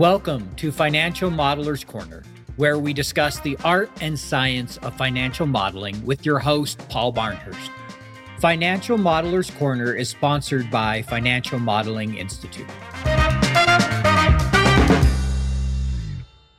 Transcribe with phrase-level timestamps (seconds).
[0.00, 2.22] Welcome to Financial Modelers Corner,
[2.56, 7.70] where we discuss the art and science of financial modeling with your host, Paul Barnhurst.
[8.38, 12.66] Financial Modelers Corner is sponsored by Financial Modeling Institute.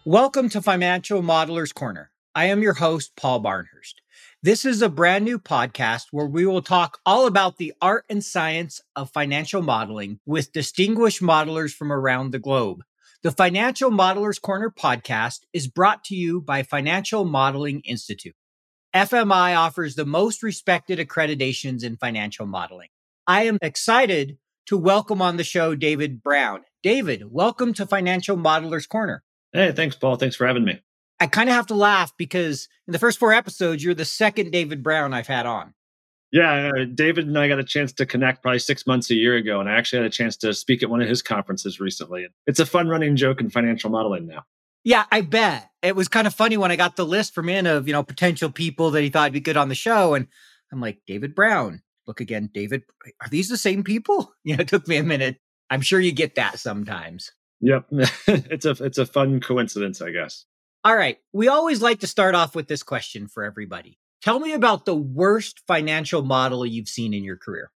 [0.05, 2.11] Welcome to Financial Modelers Corner.
[2.35, 3.95] I am your host, Paul Barnhurst.
[4.43, 8.23] This is a brand new podcast where we will talk all about the art and
[8.23, 12.83] science of financial modeling with distinguished modelers from around the globe.
[13.23, 18.33] The Financial Modelers Corner podcast is brought to you by Financial Modeling Institute.
[18.95, 22.87] FMI offers the most respected accreditations in financial modeling.
[23.27, 26.61] I am excited to welcome on the show David Brown.
[26.81, 29.21] David, welcome to Financial Modelers Corner.
[29.53, 30.15] Hey, thanks, Paul.
[30.15, 30.81] Thanks for having me.
[31.19, 34.49] I kind of have to laugh because in the first four episodes, you're the second
[34.49, 35.75] David Brown I've had on.
[36.31, 39.35] Yeah, uh, David and I got a chance to connect probably six months, a year
[39.35, 42.27] ago, and I actually had a chance to speak at one of his conferences recently.
[42.47, 44.43] It's a fun running joke in financial modeling now.
[44.83, 45.69] Yeah, I bet.
[45.81, 48.03] It was kind of funny when I got the list from in of, you know,
[48.03, 50.13] potential people that he thought would be good on the show.
[50.13, 50.27] And
[50.71, 51.81] I'm like, David Brown.
[52.07, 52.83] Look again, David.
[53.21, 54.33] Are these the same people?
[54.43, 55.37] You know, it took me a minute.
[55.69, 57.31] I'm sure you get that sometimes.
[57.61, 57.85] Yep.
[58.27, 60.45] it's a it's a fun coincidence, I guess.
[60.83, 61.19] All right.
[61.31, 63.99] We always like to start off with this question for everybody.
[64.21, 67.71] Tell me about the worst financial model you've seen in your career.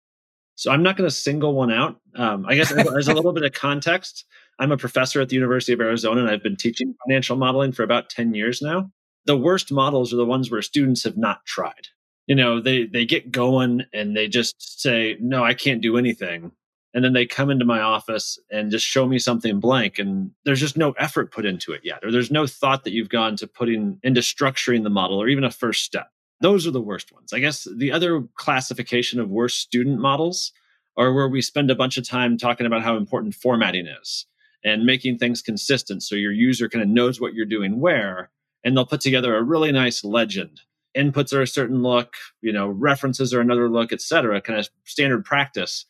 [0.57, 2.01] So I'm not going to single one out.
[2.15, 4.25] Um, I guess there's a little bit of context.
[4.59, 7.83] I'm a professor at the University of Arizona, and I've been teaching financial modeling for
[7.83, 8.91] about 10 years now.
[9.27, 11.89] The worst models are the ones where students have not tried.
[12.27, 16.53] You know, they they get going and they just say, "No, I can't do anything."
[16.95, 20.61] and then they come into my office and just show me something blank and there's
[20.61, 23.47] just no effort put into it yet or there's no thought that you've gone to
[23.47, 26.07] putting into structuring the model or even a first step
[26.45, 30.53] those are the worst ones i guess the other classification of worst student models
[30.97, 34.27] are where we spend a bunch of time talking about how important formatting is
[34.65, 38.31] and making things consistent so your user kind of knows what you're doing where
[38.65, 40.61] and they'll put together a really nice legend
[40.97, 44.69] inputs are a certain look you know references are another look et cetera kind of
[44.85, 45.87] standard practice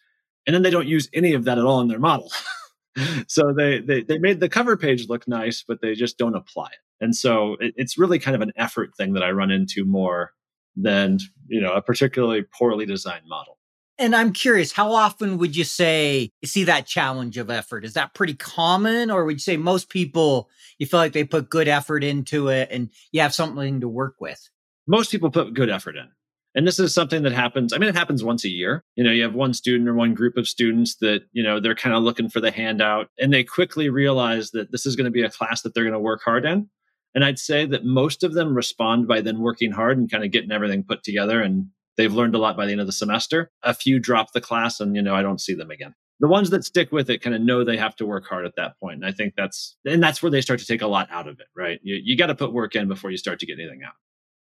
[0.46, 2.30] and then they don't use any of that at all in their model.
[3.26, 6.66] so they, they they made the cover page look nice, but they just don't apply
[6.66, 7.04] it.
[7.04, 10.32] And so it, it's really kind of an effort thing that I run into more
[10.76, 13.58] than you know a particularly poorly designed model.
[13.96, 17.84] And I'm curious, how often would you say you see that challenge of effort?
[17.84, 21.48] Is that pretty common, or would you say most people you feel like they put
[21.48, 24.48] good effort into it and you have something to work with?
[24.88, 26.08] Most people put good effort in.
[26.56, 27.72] And this is something that happens.
[27.72, 28.84] I mean, it happens once a year.
[28.94, 31.74] You know, you have one student or one group of students that, you know, they're
[31.74, 35.10] kind of looking for the handout and they quickly realize that this is going to
[35.10, 36.68] be a class that they're going to work hard in.
[37.14, 40.30] And I'd say that most of them respond by then working hard and kind of
[40.30, 41.40] getting everything put together.
[41.40, 43.50] And they've learned a lot by the end of the semester.
[43.62, 45.94] A few drop the class and, you know, I don't see them again.
[46.20, 48.56] The ones that stick with it kind of know they have to work hard at
[48.56, 48.96] that point.
[48.96, 51.40] And I think that's, and that's where they start to take a lot out of
[51.40, 51.80] it, right?
[51.82, 53.94] You, you got to put work in before you start to get anything out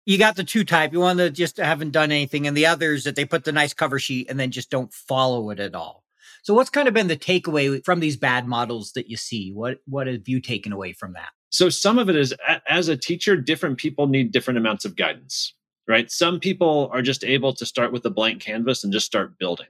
[0.06, 0.92] you got the two type.
[0.92, 3.74] You want to just haven't done anything, and the others that they put the nice
[3.74, 6.04] cover sheet and then just don't follow it at all.
[6.46, 9.50] So, what's kind of been the takeaway from these bad models that you see?
[9.50, 11.30] What what have you taken away from that?
[11.50, 12.32] So, some of it is
[12.68, 15.52] as a teacher, different people need different amounts of guidance,
[15.88, 16.08] right?
[16.08, 19.66] Some people are just able to start with a blank canvas and just start building.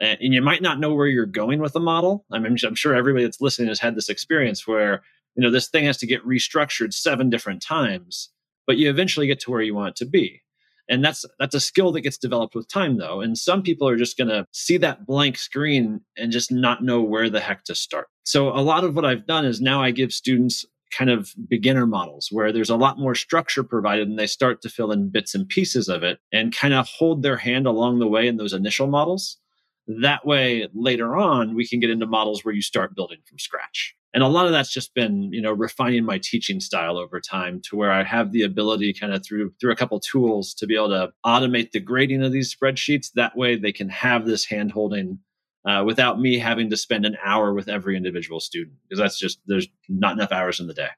[0.00, 2.26] And you might not know where you're going with a model.
[2.30, 5.02] I mean, I'm sure everybody that's listening has had this experience where
[5.34, 8.28] you know this thing has to get restructured seven different times
[8.66, 10.42] but you eventually get to where you want it to be
[10.88, 13.20] and that's that's a skill that gets developed with time though.
[13.20, 17.00] And some people are just going to see that blank screen and just not know
[17.00, 18.08] where the heck to start.
[18.24, 21.86] So a lot of what i've done is now i give students kind of beginner
[21.86, 25.34] models where there's a lot more structure provided and they start to fill in bits
[25.34, 28.52] and pieces of it and kind of hold their hand along the way in those
[28.52, 29.38] initial models.
[29.86, 33.96] That way later on we can get into models where you start building from scratch
[34.14, 37.60] and a lot of that's just been you know refining my teaching style over time
[37.64, 40.74] to where i have the ability kind of through through a couple tools to be
[40.74, 43.12] able to automate the grading of these spreadsheets.
[43.14, 45.18] That way they can have this hand holding
[45.64, 49.40] uh, without me having to spend an hour with every individual student because that's just
[49.46, 50.88] there's not enough hours in the day.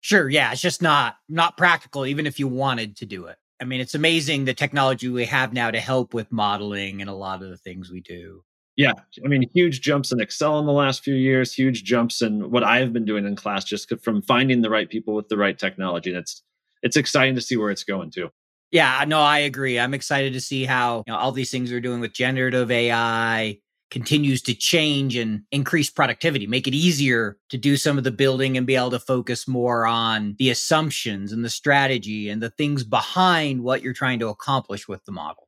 [0.00, 3.36] Sure yeah it's just not not practical even if you wanted to do it.
[3.60, 7.14] I mean it's amazing the technology we have now to help with modeling and a
[7.14, 8.44] lot of the things we do
[8.76, 8.92] yeah,
[9.24, 12.64] I mean, huge jumps in Excel in the last few years, huge jumps in what
[12.64, 16.10] I've been doing in class, just from finding the right people with the right technology.
[16.10, 16.42] And it's
[16.82, 18.30] it's exciting to see where it's going to.
[18.72, 19.78] Yeah, no, I agree.
[19.78, 23.58] I'm excited to see how you know, all these things we're doing with generative AI
[23.90, 28.56] continues to change and increase productivity, make it easier to do some of the building
[28.56, 32.82] and be able to focus more on the assumptions and the strategy and the things
[32.82, 35.46] behind what you're trying to accomplish with the model.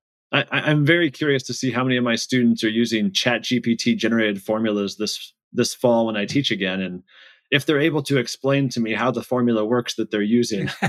[0.51, 3.97] I, am very curious to see how many of my students are using Chat GPT
[3.97, 6.81] generated formulas this this fall when I teach again.
[6.81, 7.03] And
[7.51, 10.71] if they're able to explain to me how the formula works that they're using.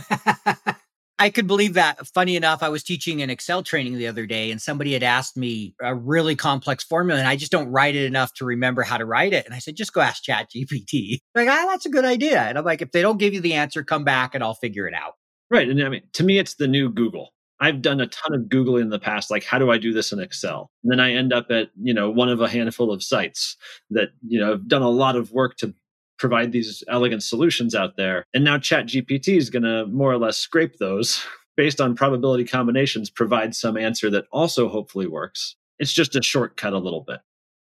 [1.20, 2.06] I could believe that.
[2.08, 5.36] Funny enough, I was teaching an Excel training the other day and somebody had asked
[5.36, 8.98] me a really complex formula and I just don't write it enough to remember how
[8.98, 9.46] to write it.
[9.46, 11.20] And I said, just go ask Chat GPT.
[11.36, 12.42] Like, ah, that's a good idea.
[12.42, 14.88] And I'm like, if they don't give you the answer, come back and I'll figure
[14.88, 15.14] it out.
[15.52, 15.70] Right.
[15.70, 17.32] And I mean, to me, it's the new Google.
[17.59, 20.12] I've done a ton of Googling in the past, like how do I do this
[20.12, 20.69] in Excel?
[20.83, 23.57] And then I end up at, you know, one of a handful of sites
[23.89, 25.74] that, you know, have done a lot of work to
[26.19, 28.25] provide these elegant solutions out there.
[28.33, 31.24] And now Chat GPT is going to more or less scrape those
[31.57, 35.56] based on probability combinations, provide some answer that also hopefully works.
[35.80, 37.19] It's just a shortcut a little bit.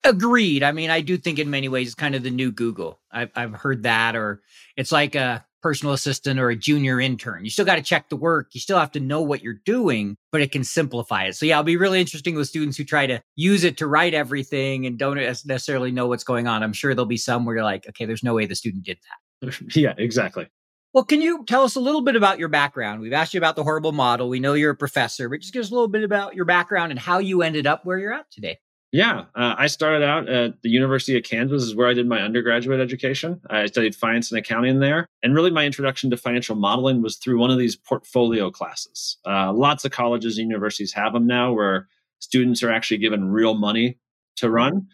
[0.05, 0.63] Agreed.
[0.65, 3.01] I mean, I do think in many ways it's kind of the new Google.
[3.13, 4.43] I've, I've heard that, or
[4.77, 7.45] it's like a personal assistant or a junior intern.
[7.45, 8.49] You still got to check the work.
[8.53, 11.37] You still have to know what you're doing, but it can simplify it.
[11.37, 14.15] So yeah, it'll be really interesting with students who try to use it to write
[14.15, 16.63] everything and don't necessarily know what's going on.
[16.63, 18.99] I'm sure there'll be some where you're like, okay, there's no way the student did
[19.43, 19.61] that.
[19.77, 20.49] yeah, exactly.
[20.93, 23.01] Well, can you tell us a little bit about your background?
[23.01, 24.29] We've asked you about the horrible model.
[24.29, 26.91] We know you're a professor, but just give us a little bit about your background
[26.93, 28.59] and how you ended up where you're at today.
[28.93, 32.21] Yeah, uh, I started out at the University of Kansas, is where I did my
[32.21, 33.41] undergraduate education.
[33.49, 37.39] I studied finance and accounting there, and really my introduction to financial modeling was through
[37.39, 39.17] one of these portfolio classes.
[39.27, 43.55] Uh, lots of colleges and universities have them now, where students are actually given real
[43.55, 43.99] money
[44.37, 44.87] to run.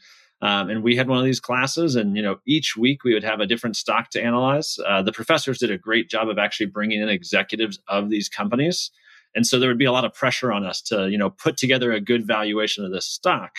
[0.43, 3.25] Um, and we had one of these classes, and you know, each week we would
[3.25, 4.79] have a different stock to analyze.
[4.87, 8.93] Uh, the professors did a great job of actually bringing in executives of these companies,
[9.35, 11.57] and so there would be a lot of pressure on us to you know put
[11.57, 13.59] together a good valuation of this stock.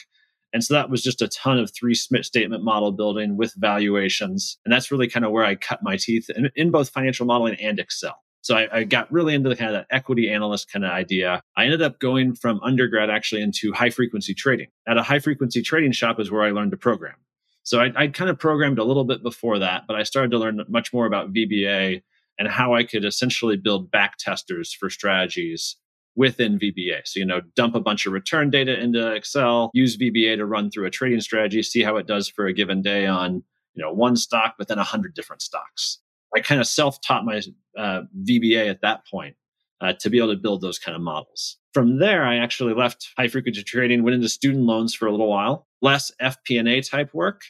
[0.53, 4.57] And so that was just a ton of three Smith statement model building with valuations.
[4.65, 7.55] And that's really kind of where I cut my teeth in, in both financial modeling
[7.55, 8.17] and Excel.
[8.41, 11.41] So I, I, got really into the kind of that equity analyst kind of idea.
[11.57, 14.67] I ended up going from undergrad actually into high frequency trading.
[14.87, 17.15] At a high frequency trading shop is where I learned to program.
[17.63, 20.39] So I, I kind of programmed a little bit before that, but I started to
[20.39, 22.01] learn much more about VBA
[22.39, 25.75] and how I could essentially build back testers for strategies
[26.19, 26.99] within VBA.
[27.05, 30.69] So, you know, dump a bunch of return data into Excel, use VBA to run
[30.69, 33.41] through a trading strategy, see how it does for a given day on,
[33.73, 35.99] you know, one stock, but then a hundred different stocks.
[36.35, 37.41] I kind of self-taught my
[37.77, 39.37] uh, VBA at that point
[39.79, 41.55] uh, to be able to build those kind of models.
[41.73, 45.29] From there, I actually left high frequency trading, went into student loans for a little
[45.29, 47.43] while, less FP&A type work,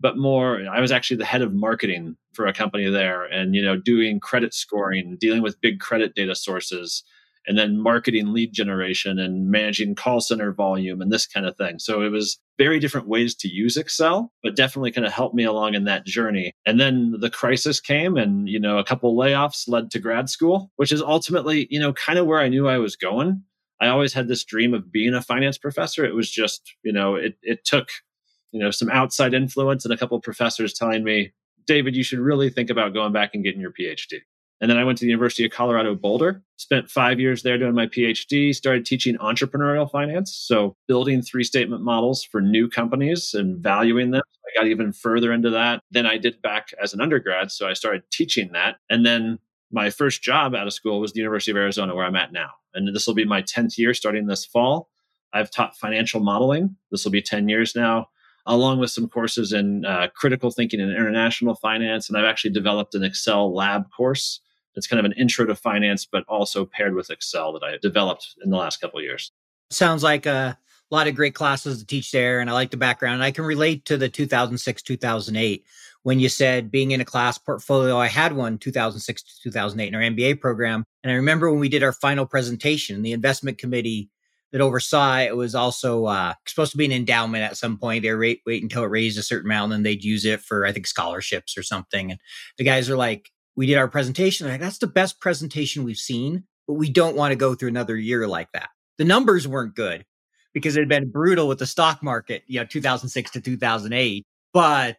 [0.00, 0.66] but more.
[0.68, 4.18] I was actually the head of marketing for a company there, and you know, doing
[4.18, 7.04] credit scoring, dealing with big credit data sources,
[7.46, 11.78] and then marketing lead generation and managing call center volume and this kind of thing.
[11.78, 15.44] So it was very different ways to use Excel, but definitely kind of helped me
[15.44, 16.52] along in that journey.
[16.64, 20.70] And then the crisis came and, you know, a couple layoffs led to grad school,
[20.76, 23.42] which is ultimately, you know, kind of where I knew I was going.
[23.80, 26.04] I always had this dream of being a finance professor.
[26.04, 27.90] It was just, you know, it, it took,
[28.52, 31.32] you know, some outside influence and a couple of professors telling me,
[31.66, 34.20] David, you should really think about going back and getting your PhD.
[34.60, 37.74] And then I went to the University of Colorado Boulder, spent five years there doing
[37.74, 40.34] my PhD, started teaching entrepreneurial finance.
[40.34, 44.22] So building three statement models for new companies and valuing them.
[44.46, 47.52] I got even further into that than I did back as an undergrad.
[47.52, 48.76] So I started teaching that.
[48.88, 49.38] And then
[49.70, 52.50] my first job out of school was the University of Arizona, where I'm at now.
[52.72, 54.88] And this will be my 10th year starting this fall.
[55.34, 56.76] I've taught financial modeling.
[56.90, 58.08] This will be 10 years now
[58.46, 62.08] along with some courses in uh, critical thinking and international finance.
[62.08, 64.40] And I've actually developed an Excel lab course
[64.76, 68.34] it's kind of an intro to finance, but also paired with Excel that I developed
[68.44, 69.32] in the last couple years.
[69.70, 70.58] Sounds like a
[70.90, 72.40] lot of great classes to teach there.
[72.40, 73.14] And I like the background.
[73.14, 75.64] And I can relate to the 2006, 2008
[76.02, 77.96] when you said being in a class portfolio.
[77.98, 80.84] I had one 2006 to 2008 in our MBA program.
[81.02, 84.10] And I remember when we did our final presentation, the investment committee
[84.52, 88.02] that oversaw it was also uh, supposed to be an endowment at some point.
[88.02, 90.64] They wait, wait until it raised a certain amount, and then they'd use it for,
[90.64, 92.12] I think, scholarships or something.
[92.12, 92.20] And
[92.56, 94.46] the guys are like, we did our presentation.
[94.60, 98.26] That's the best presentation we've seen, but we don't want to go through another year
[98.28, 98.68] like that.
[98.98, 100.04] The numbers weren't good
[100.52, 104.26] because it had been brutal with the stock market, you know, 2006 to 2008.
[104.52, 104.96] But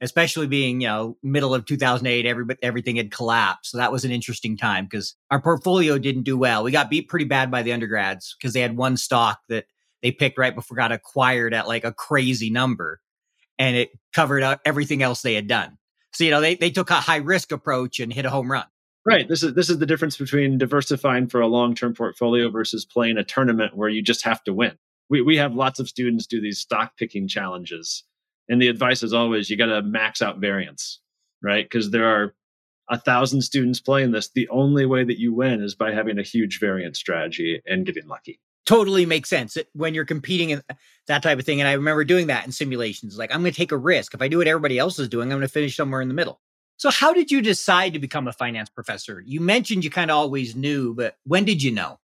[0.00, 3.72] especially being, you know, middle of 2008, every, everything had collapsed.
[3.72, 6.62] So that was an interesting time because our portfolio didn't do well.
[6.62, 9.66] We got beat pretty bad by the undergrads because they had one stock that
[10.02, 13.00] they picked right before got acquired at like a crazy number
[13.58, 15.77] and it covered up everything else they had done.
[16.12, 18.66] So, you know, they, they took a high risk approach and hit a home run.
[19.04, 19.26] Right.
[19.28, 23.16] This is this is the difference between diversifying for a long term portfolio versus playing
[23.16, 24.76] a tournament where you just have to win.
[25.08, 28.04] We we have lots of students do these stock picking challenges,
[28.50, 31.00] and the advice is always you got to max out variance,
[31.42, 31.64] right?
[31.64, 32.34] Because there are
[32.90, 34.28] a thousand students playing this.
[34.28, 38.08] The only way that you win is by having a huge variance strategy and getting
[38.08, 40.74] lucky totally makes sense uh, when you're competing in uh,
[41.06, 41.58] that type of thing.
[41.58, 43.16] And I remember doing that in simulations.
[43.16, 44.12] Like, I'm going to take a risk.
[44.12, 46.14] If I do what everybody else is doing, I'm going to finish somewhere in the
[46.14, 46.38] middle.
[46.76, 49.22] So, how did you decide to become a finance professor?
[49.24, 51.98] You mentioned you kind of always knew, but when did you know?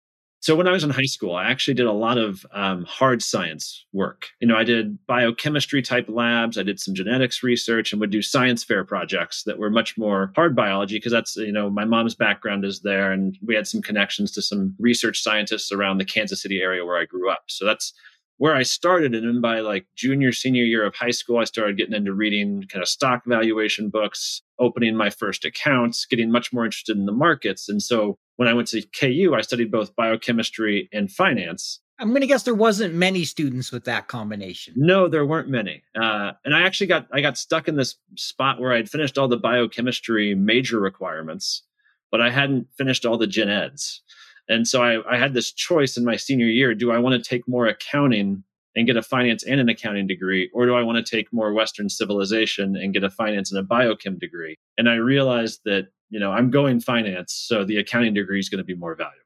[0.44, 3.24] So when I was in high school, I actually did a lot of um, hard
[3.24, 4.28] science work.
[4.42, 8.22] You know, I did biochemistry type labs, I did some genetics research, and would do
[8.22, 12.14] science fair projects that were much more hard biology because that's you know my mom's
[12.14, 16.42] background is there, and we had some connections to some research scientists around the Kansas
[16.42, 17.44] City area where I grew up.
[17.48, 17.94] So that's
[18.36, 19.16] where I started.
[19.16, 22.66] And then by like junior, senior year of high school, I started getting into reading
[22.68, 27.12] kind of stock valuation books, opening my first accounts, getting much more interested in the
[27.12, 27.70] markets.
[27.70, 31.80] And so when I went to KU, I studied both biochemistry and finance.
[32.00, 34.74] I'm going to guess there wasn't many students with that combination.
[34.76, 35.84] No, there weren't many.
[35.96, 39.28] Uh, and I actually got I got stuck in this spot where I'd finished all
[39.28, 41.64] the biochemistry major requirements,
[42.12, 44.02] but I hadn't finished all the gen eds.
[44.50, 47.30] And so I, I had this choice in my senior year: do I want to
[47.30, 48.44] take more accounting
[48.76, 51.54] and get a finance and an accounting degree, or do I want to take more
[51.54, 54.56] Western civilization and get a finance and a biochem degree?
[54.78, 58.60] And I realized that you know, I'm going finance, so the accounting degree is going
[58.60, 59.18] to be more valuable.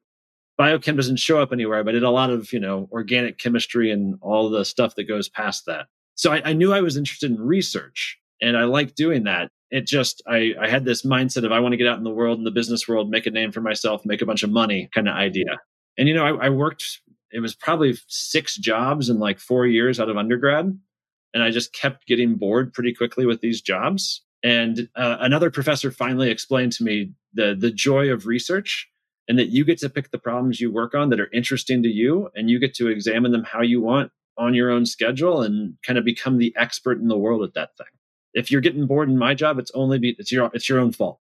[0.57, 3.91] Biochem doesn't show up anywhere, but I did a lot of, you know, organic chemistry
[3.91, 5.87] and all the stuff that goes past that.
[6.15, 9.49] So I, I knew I was interested in research and I like doing that.
[9.69, 12.09] It just, I, I had this mindset of I want to get out in the
[12.09, 14.89] world, in the business world, make a name for myself, make a bunch of money
[14.95, 15.59] kind of idea.
[15.97, 19.99] And, you know, I, I worked, it was probably six jobs in like four years
[19.99, 20.77] out of undergrad.
[21.33, 24.23] And I just kept getting bored pretty quickly with these jobs.
[24.43, 28.87] And uh, another professor finally explained to me the the joy of research
[29.27, 31.89] and that you get to pick the problems you work on that are interesting to
[31.89, 35.75] you and you get to examine them how you want on your own schedule and
[35.85, 37.87] kind of become the expert in the world at that thing.
[38.33, 40.91] If you're getting bored in my job, it's only be, it's your it's your own
[40.91, 41.19] fault.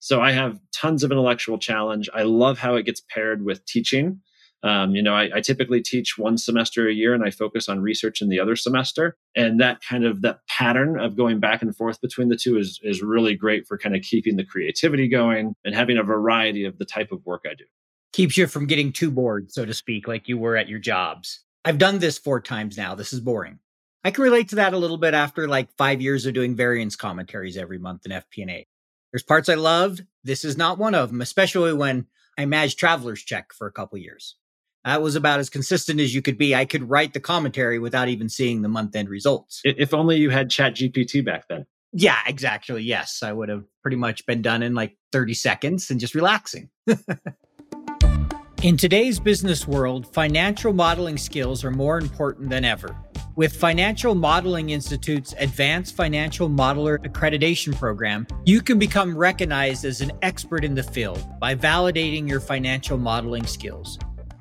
[0.00, 2.08] So I have tons of intellectual challenge.
[2.14, 4.20] I love how it gets paired with teaching.
[4.62, 7.80] Um, you know, I, I, typically teach one semester a year and I focus on
[7.80, 9.16] research in the other semester.
[9.36, 12.80] And that kind of that pattern of going back and forth between the two is,
[12.82, 16.76] is really great for kind of keeping the creativity going and having a variety of
[16.78, 17.64] the type of work I do.
[18.12, 21.44] Keeps you from getting too bored, so to speak, like you were at your jobs.
[21.64, 22.96] I've done this four times now.
[22.96, 23.60] This is boring.
[24.02, 26.96] I can relate to that a little bit after like five years of doing variance
[26.96, 28.66] commentaries every month in FP&A.
[29.12, 30.04] There's parts I loved.
[30.24, 33.98] This is not one of them, especially when I managed Traveler's Check for a couple
[33.98, 34.36] years.
[34.84, 36.54] That was about as consistent as you could be.
[36.54, 39.60] I could write the commentary without even seeing the month end results.
[39.64, 41.66] If only you had Chat GPT back then.
[41.92, 42.82] Yeah, exactly.
[42.82, 46.68] Yes, I would have pretty much been done in like 30 seconds and just relaxing.
[48.62, 52.96] in today's business world, financial modeling skills are more important than ever.
[53.36, 60.10] With Financial Modeling Institute's Advanced Financial Modeler Accreditation Program, you can become recognized as an
[60.22, 63.96] expert in the field by validating your financial modeling skills.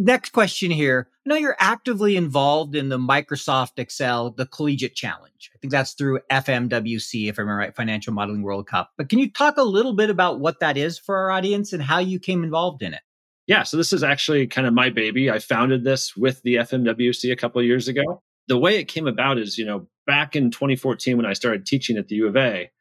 [0.07, 1.09] Next question here.
[1.25, 5.51] I know you're actively involved in the Microsoft Excel, the Collegiate Challenge.
[5.53, 8.91] I think that's through FMWC, if I'm right, Financial Modeling World Cup.
[8.97, 11.83] But can you talk a little bit about what that is for our audience and
[11.83, 13.01] how you came involved in it?
[13.47, 15.29] Yeah, so this is actually kind of my baby.
[15.29, 18.23] I founded this with the FMWC a couple of years ago.
[18.47, 21.97] The way it came about is, you know, back in 2014 when I started teaching
[21.97, 22.71] at the U of A,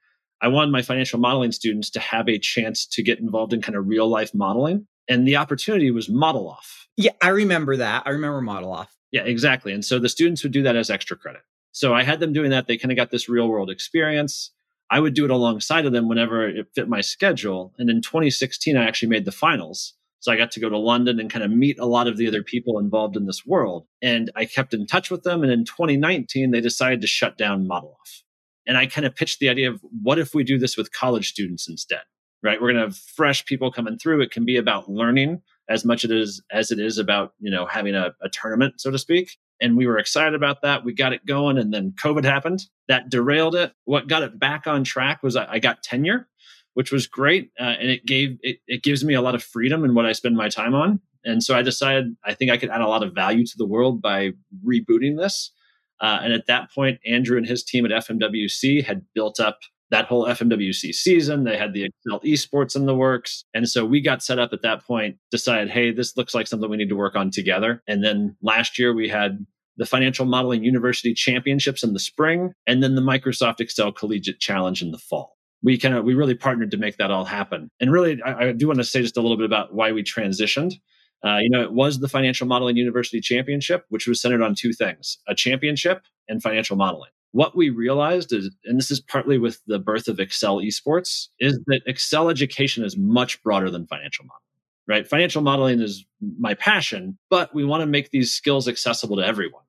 [0.41, 3.77] I wanted my financial modeling students to have a chance to get involved in kind
[3.77, 4.87] of real life modeling.
[5.09, 6.89] And the opportunity was Model Off.
[6.97, 8.05] Yeah, I remember that.
[8.07, 8.97] I remember model off.
[9.13, 9.73] Yeah, exactly.
[9.73, 11.43] And so the students would do that as extra credit.
[11.73, 12.67] So I had them doing that.
[12.67, 14.51] They kind of got this real world experience.
[14.91, 17.75] I would do it alongside of them whenever it fit my schedule.
[17.79, 19.95] And in 2016, I actually made the finals.
[20.21, 22.27] So I got to go to London and kind of meet a lot of the
[22.27, 23.87] other people involved in this world.
[24.01, 25.43] And I kept in touch with them.
[25.43, 28.23] And in 2019, they decided to shut down Model Off.
[28.67, 31.29] And I kind of pitched the idea of what if we do this with college
[31.29, 32.03] students instead,
[32.47, 32.61] right?
[32.61, 34.23] We're going to have fresh people coming through.
[34.23, 37.67] It can be about learning as much it is as it is about you know
[37.67, 39.37] having a, a tournament so to speak.
[39.61, 40.85] And we were excited about that.
[40.85, 42.63] We got it going and then covid happened.
[42.89, 43.73] That derailed it.
[43.85, 46.29] What got it back on track was i, I got tenure
[46.75, 49.83] which was great uh, and it gave it, it gives me a lot of freedom
[49.83, 51.01] in what i spend my time on.
[51.25, 53.67] And so i decided i think i could add a lot of value to the
[53.67, 54.33] world by
[54.65, 55.53] rebooting this.
[55.99, 60.07] Uh, and at that point andrew and his team at fmwc had built up that
[60.07, 61.45] whole FMWC season.
[61.45, 63.45] They had the Excel esports in the works.
[63.55, 66.69] And so we got set up at that point, decided, hey, this looks like something
[66.69, 67.83] we need to work on together.
[67.87, 72.83] And then last year we had the Financial Modeling University Championships in the spring, and
[72.83, 75.37] then the Microsoft Excel Collegiate Challenge in the fall.
[75.63, 77.71] we kind of we really partnered to make that all happen.
[77.81, 80.03] And really, I, I do want to say just a little bit about why we
[80.03, 80.75] transitioned.
[81.25, 84.73] Uh, you know, it was the Financial Modeling University Championship, which was centered on two
[84.73, 87.11] things: a championship and financial modeling.
[87.33, 91.55] What we realized is, and this is partly with the birth of Excel esports, is
[91.55, 91.63] mm-hmm.
[91.67, 94.41] that Excel education is much broader than financial modeling.
[94.89, 95.07] Right?
[95.07, 96.05] Financial modeling is
[96.39, 99.65] my passion, but we want to make these skills accessible to everyone.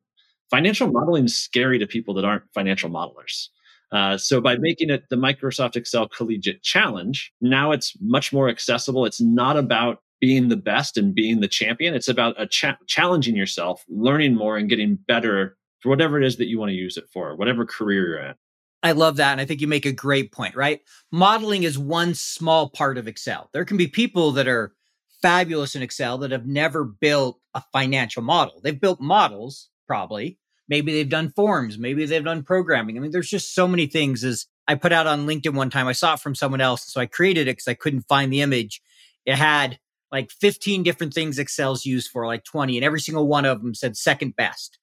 [0.49, 0.97] Financial mm-hmm.
[0.97, 3.47] modeling is scary to people that aren't financial modelers.
[3.91, 4.61] Uh, so by mm-hmm.
[4.61, 9.05] making it the Microsoft Excel Collegiate Challenge, now it's much more accessible.
[9.05, 11.93] It's not about being the best and being the champion.
[11.93, 16.37] It's about a cha- challenging yourself, learning more, and getting better for whatever it is
[16.37, 18.35] that you want to use it for, whatever career you're in.
[18.83, 19.31] I love that.
[19.31, 20.81] And I think you make a great point, right?
[21.11, 23.49] Modeling is one small part of Excel.
[23.53, 24.73] There can be people that are
[25.21, 28.61] fabulous in Excel that have never built a financial model.
[28.61, 30.37] They've built models, probably,
[30.69, 31.77] Maybe they've done forms.
[31.77, 32.97] Maybe they've done programming.
[32.97, 34.23] I mean, there's just so many things.
[34.23, 36.91] As I put out on LinkedIn one time, I saw it from someone else.
[36.91, 38.81] So I created it because I couldn't find the image.
[39.25, 39.79] It had
[40.11, 43.73] like 15 different things Excel's used for, like 20, and every single one of them
[43.73, 44.77] said second best.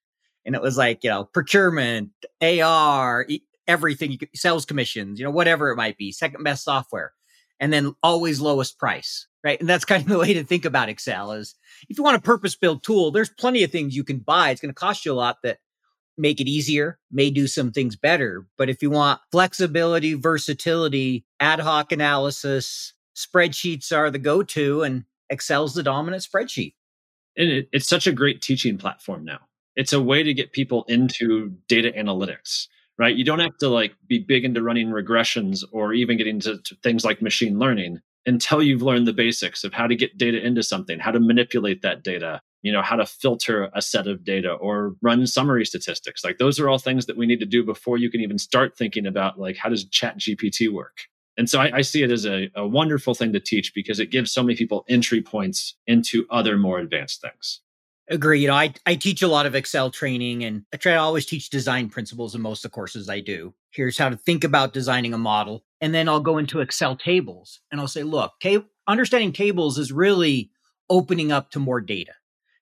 [0.47, 2.11] And it was like, you know, procurement,
[2.43, 3.27] AR,
[3.67, 7.13] everything, you could, sales commissions, you know, whatever it might be, second best software.
[7.61, 9.59] And then always lowest price, right?
[9.59, 11.55] And that's kind of the way to think about Excel is
[11.89, 14.51] if you want a purpose built tool, there's plenty of things you can buy.
[14.51, 15.59] It's going to cost you a lot that
[16.17, 18.47] make it easier, may do some things better.
[18.57, 25.05] But if you want flexibility, versatility, ad hoc analysis, spreadsheets are the go to, and
[25.31, 26.75] Excel's the dominant spreadsheet.
[27.37, 29.41] And it, it's such a great teaching platform now.
[29.77, 33.15] It's a way to get people into data analytics, right?
[33.15, 36.75] You don't have to like be big into running regressions or even getting to, to
[36.83, 40.63] things like machine learning until you've learned the basics of how to get data into
[40.63, 44.53] something, how to manipulate that data, you know how to filter a set of data
[44.53, 46.25] or run summary statistics.
[46.25, 48.77] Like those are all things that we need to do before you can even start
[48.77, 50.97] thinking about like how does chat gpt work?
[51.37, 54.11] And so I, I see it as a, a wonderful thing to teach because it
[54.11, 57.61] gives so many people entry points into other more advanced things
[58.09, 60.99] agree you know I, I teach a lot of excel training and i try to
[60.99, 64.45] always teach design principles in most of the courses i do here's how to think
[64.45, 68.33] about designing a model and then i'll go into excel tables and i'll say look
[68.43, 70.51] ta- understanding tables is really
[70.91, 72.13] opening up to more data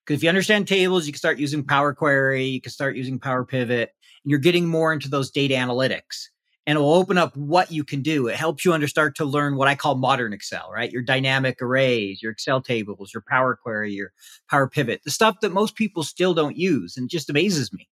[0.05, 3.19] because if you understand tables, you can start using Power Query, you can start using
[3.19, 3.89] Power Pivot,
[4.23, 6.27] and you're getting more into those data analytics.
[6.65, 8.27] And it will open up what you can do.
[8.27, 10.91] It helps you under start to learn what I call modern Excel, right?
[10.91, 14.13] Your dynamic arrays, your Excel tables, your Power Query, your
[14.49, 16.95] Power Pivot, the stuff that most people still don't use.
[16.95, 17.89] And just amazes me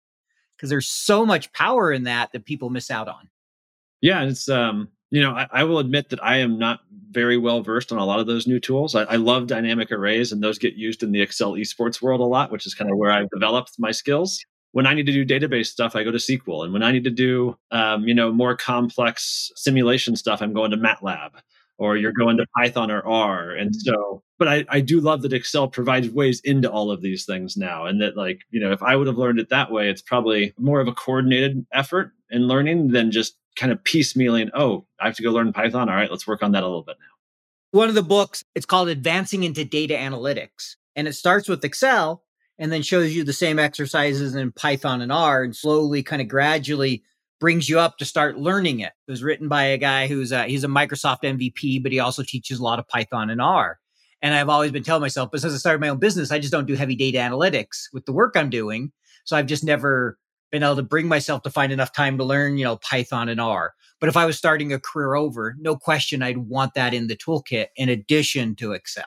[0.56, 3.28] because there's so much power in that that people miss out on.
[4.00, 6.80] Yeah, it's um, you know, I, I, will admit that I am not
[7.10, 8.96] very well versed on a lot of those new tools.
[8.96, 12.26] I, I, love dynamic arrays, and those get used in the Excel esports world a
[12.26, 14.40] lot, which is kind of where I've developed my skills.
[14.74, 17.04] When I need to do database stuff, I go to SQL, and when I need
[17.04, 21.32] to do, um, you know, more complex simulation stuff, I'm going to MATLAB,
[21.78, 23.52] or you're going to Python or R.
[23.52, 27.26] And so, but I, I do love that Excel provides ways into all of these
[27.26, 29.90] things now, and that like, you know, if I would have learned it that way,
[29.90, 34.86] it's probably more of a coordinated effort in learning than just kind of piecemealing, oh,
[35.00, 35.90] I have to go learn Python.
[35.90, 37.80] All right, let's work on that a little bit now.
[37.80, 40.76] One of the books, it's called Advancing into Data Analytics.
[40.96, 42.24] And it starts with Excel
[42.60, 46.28] and then shows you the same exercises in Python and R and slowly kind of
[46.28, 47.04] gradually
[47.40, 48.94] brings you up to start learning it.
[49.08, 52.24] It was written by a guy who's a, he's a Microsoft MVP, but he also
[52.24, 53.80] teaches a lot of Python and R.
[54.22, 56.52] And I've always been telling myself, but since I started my own business, I just
[56.52, 58.92] don't do heavy data analytics with the work I'm doing.
[59.26, 60.20] So I've just never
[60.52, 63.42] been able to bring myself to find enough time to learn, you know, Python and
[63.42, 63.74] R.
[64.00, 67.16] But if I was starting a career over, no question I'd want that in the
[67.16, 69.06] toolkit in addition to Excel.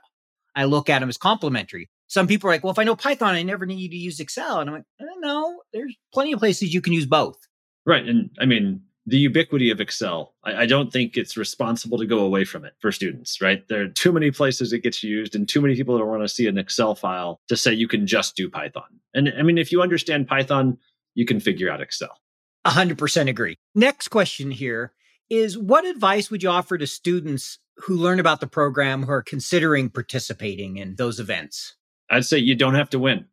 [0.56, 1.90] I look at them as complementary.
[2.14, 4.60] Some people are like, well, if I know Python, I never need to use Excel.
[4.60, 7.36] And I'm like, eh, no, there's plenty of places you can use both.
[7.84, 8.06] Right.
[8.06, 12.20] And I mean, the ubiquity of Excel, I, I, don't think it's responsible to go
[12.20, 13.66] away from it for students, right?
[13.66, 16.28] There are too many places it gets used and too many people don't want to
[16.28, 19.00] see an Excel file to say you can just do Python.
[19.12, 20.78] And I mean, if you understand Python,
[21.14, 22.16] you can figure out Excel.
[22.64, 23.56] 100% agree.
[23.74, 24.92] Next question here
[25.28, 29.20] is what advice would you offer to students who learn about the program who are
[29.20, 31.74] considering participating in those events?
[32.10, 33.26] I'd say you don't have to win.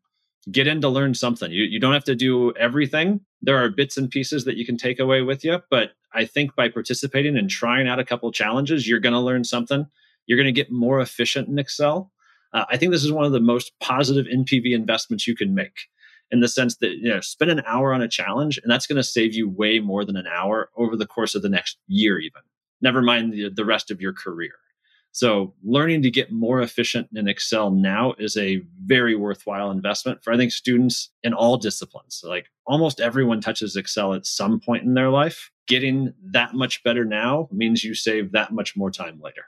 [0.52, 1.52] Get in to learn something.
[1.52, 3.22] You, you don't have to do everything.
[3.42, 5.60] There are bits and pieces that you can take away with you.
[5.70, 9.44] But I think by participating and trying out a couple challenges, you're going to learn
[9.44, 9.86] something.
[10.26, 12.12] You're going to get more efficient in Excel.
[12.54, 15.90] Uh, I think this is one of the most positive NPV investments you can make
[16.32, 18.98] in the sense that you know spend an hour on a challenge and that's going
[18.98, 22.20] to save you way more than an hour over the course of the next year
[22.20, 22.42] even
[22.82, 24.54] never mind the, the rest of your career
[25.12, 30.32] So learning to get more efficient in Excel now is a very worthwhile investment for
[30.32, 32.21] I think students in all disciplines.
[32.24, 35.52] Like almost everyone touches Excel at some point in their life.
[35.67, 39.43] Getting that much better now means you save that much more time later.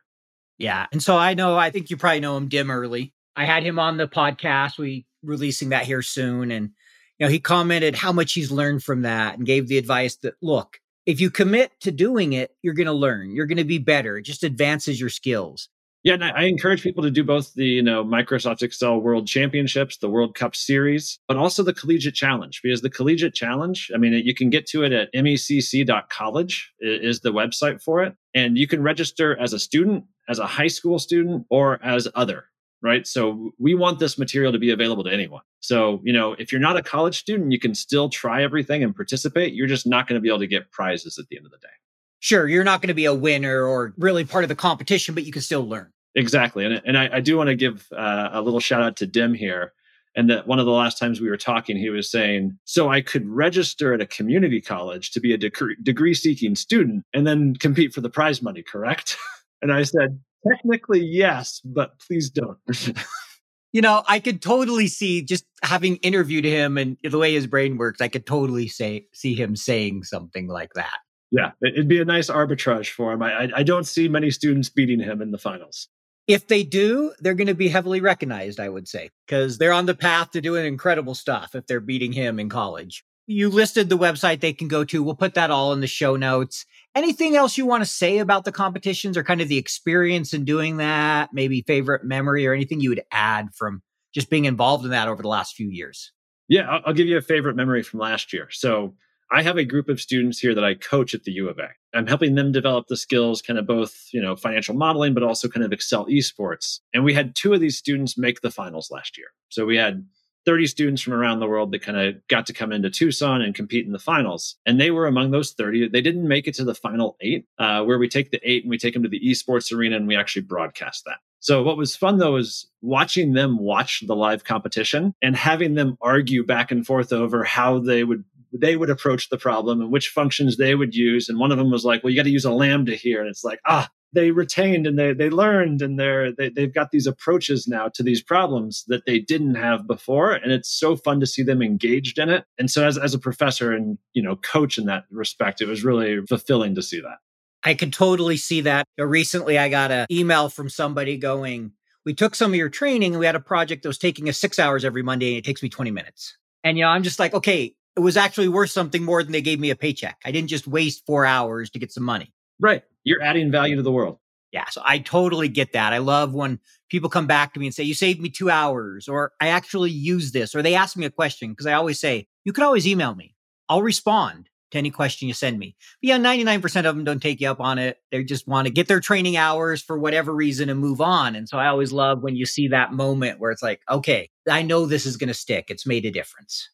[0.57, 0.87] Yeah.
[0.91, 3.13] And so I know I think you probably know him Diarmuid Early.
[3.35, 4.77] I had him on the podcast.
[4.77, 6.71] We releasing that here soon and
[7.17, 10.33] you know he commented how much he's learned from that and gave the advice that
[10.41, 13.35] look if you commit to doing it, you're going to learn.
[13.35, 14.17] You're going to be better.
[14.17, 15.69] It just advances your skills.
[16.03, 19.97] Yeah, and I encourage people to do both the you know Microsoft Excel World Championships,
[19.97, 24.11] the World Cup Series, but also the Collegiate Challenge because the Collegiate Challenge, I mean,
[24.13, 28.83] you can get to it at mecc.college is the website for it, and you can
[28.83, 32.47] register as a student, as a high school student, or as other
[32.83, 33.07] right?
[33.07, 35.41] So we want this material to be available to anyone.
[35.61, 38.93] So, you know, if you're not a college student, you can still try everything and
[38.93, 39.53] participate.
[39.53, 41.57] You're just not going to be able to get prizes at the end of the
[41.57, 41.73] day.
[42.19, 45.23] Sure, you're not going to be a winner or really part of the competition, but
[45.23, 45.91] you can still learn.
[46.15, 46.65] Exactly.
[46.65, 49.39] And, and I, I do want to give uh, a little shout out to Diarmuid
[49.39, 49.73] here.
[50.15, 53.01] And that one of the last times we were talking, he was saying, So I
[53.01, 57.95] could register at a community college to be a degree seeking student and then compete
[57.95, 59.17] for the prize money, correct?
[59.63, 62.57] and I said, Technically, yes, but please don't.
[63.73, 67.77] you know, I could totally see just having interviewed him and the way his brain
[67.77, 70.99] works, I could totally say see him saying something like that.
[71.31, 73.23] Yeah, it'd be a nice arbitrage for him.
[73.23, 75.87] I, I don't see many students beating him in the finals.
[76.27, 79.87] If they do, they're going to be heavily recognized, I would say, because they're on
[79.87, 83.03] the path to doing incredible stuff if they're beating him in college.
[83.25, 85.01] You listed the website they can go to.
[85.01, 86.65] We'll put that all in the show notes.
[86.93, 90.43] Anything else you want to say about the competitions or kind of the experience in
[90.43, 91.29] doing that?
[91.31, 93.81] Maybe favorite memory or anything you would add from
[94.13, 96.11] just being involved in that over the last few years?
[96.47, 98.49] Yeah, I'll, I'll give you a favorite memory from last year.
[98.51, 98.95] So
[99.31, 101.69] I have a group of students here that I coach at the U of A.
[101.97, 105.47] I'm helping them develop the skills, kind of both, you know, financial modeling, but also
[105.47, 106.79] kind of Excel esports.
[106.93, 109.27] And we had two of these students make the finals last year.
[109.49, 110.05] So we had
[110.45, 113.55] 30 students from around the world that kind of got to come into Tucson and
[113.55, 114.57] compete in the finals.
[114.65, 115.89] And they were among those 30.
[115.89, 118.69] They didn't make it to the final eight, uh, where we take the eight and
[118.69, 121.17] we take them to the esports arena and we actually broadcast that.
[121.39, 125.97] So what was fun though is watching them watch the live competition and having them
[126.01, 130.09] argue back and forth over how they would they would approach the problem and which
[130.09, 131.27] functions they would use.
[131.27, 133.19] And one of them was like, well, you got to use a lambda here.
[133.19, 136.91] And it's like, ah, they retained and they they learned and they're they, they've got
[136.91, 140.33] these approaches now to these problems that they didn't have before.
[140.33, 142.45] And it's so fun to see them engaged in it.
[142.57, 145.83] And so as, as a professor and you know coach in that respect it was
[145.83, 147.17] really fulfilling to see that.
[147.63, 148.85] I could totally see that.
[148.97, 151.71] Recently i got an email from somebody going
[152.05, 154.37] we took some of your training and we had a project that was taking us
[154.37, 156.37] six hours every monday and it takes me 20 minutes.
[156.63, 159.41] And you know i'm just like okay it was actually worth something more than they
[159.41, 162.83] gave me a paycheck i didn't just waste four hours to get some money Right.
[163.03, 164.19] You're adding value to the world.
[164.51, 164.65] Yeah.
[164.69, 165.93] So I totally get that.
[165.93, 169.07] I love when people come back to me and say, You saved me two hours,
[169.07, 171.51] or I actually use this, or they ask me a question.
[171.51, 173.35] Because I always say, You can always email me,
[173.67, 175.75] I'll respond to any question you send me.
[176.01, 177.97] But yeah, 99% of them don't take you up on it.
[178.11, 181.35] They just want to get their training hours for whatever reason and move on.
[181.35, 184.61] And so I always love when you see that moment where it's like, okay, I
[184.61, 185.65] know this is going to stick.
[185.69, 186.69] It's made a difference.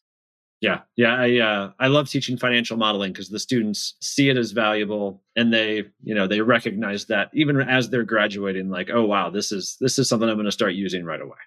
[0.60, 4.52] Yeah, yeah, I uh, I love teaching financial modeling because the students see it as
[4.52, 9.30] valuable, and they you know they recognize that even as they're graduating, like, oh wow,
[9.30, 11.38] this is this is something I'm going to start using right away.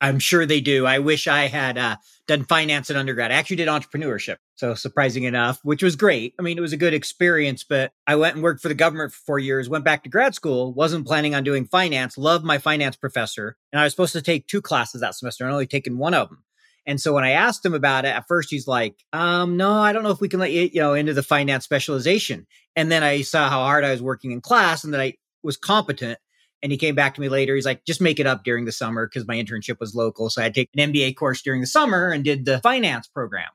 [0.00, 0.86] I'm sure they do.
[0.86, 1.96] I wish I had uh,
[2.28, 3.32] done finance in undergrad.
[3.32, 6.34] I actually did entrepreneurship, so surprising enough, which was great.
[6.38, 9.12] I mean, it was a good experience, but I went and worked for the government
[9.12, 9.68] for four years.
[9.68, 12.18] Went back to grad school, wasn't planning on doing finance.
[12.18, 15.46] Loved my finance professor, and I was supposed to take two classes that semester.
[15.46, 16.44] I only taken one of them.
[16.88, 19.92] And so when I asked him about it, at first he's like, um, no, I
[19.92, 22.46] don't know if we can let you, you know, into the finance specialization.
[22.74, 25.58] And then I saw how hard I was working in class and that I was
[25.58, 26.18] competent.
[26.62, 27.54] And he came back to me later.
[27.54, 30.30] He's like, just make it up during the summer because my internship was local.
[30.30, 33.50] So I take an MBA course during the summer and did the finance program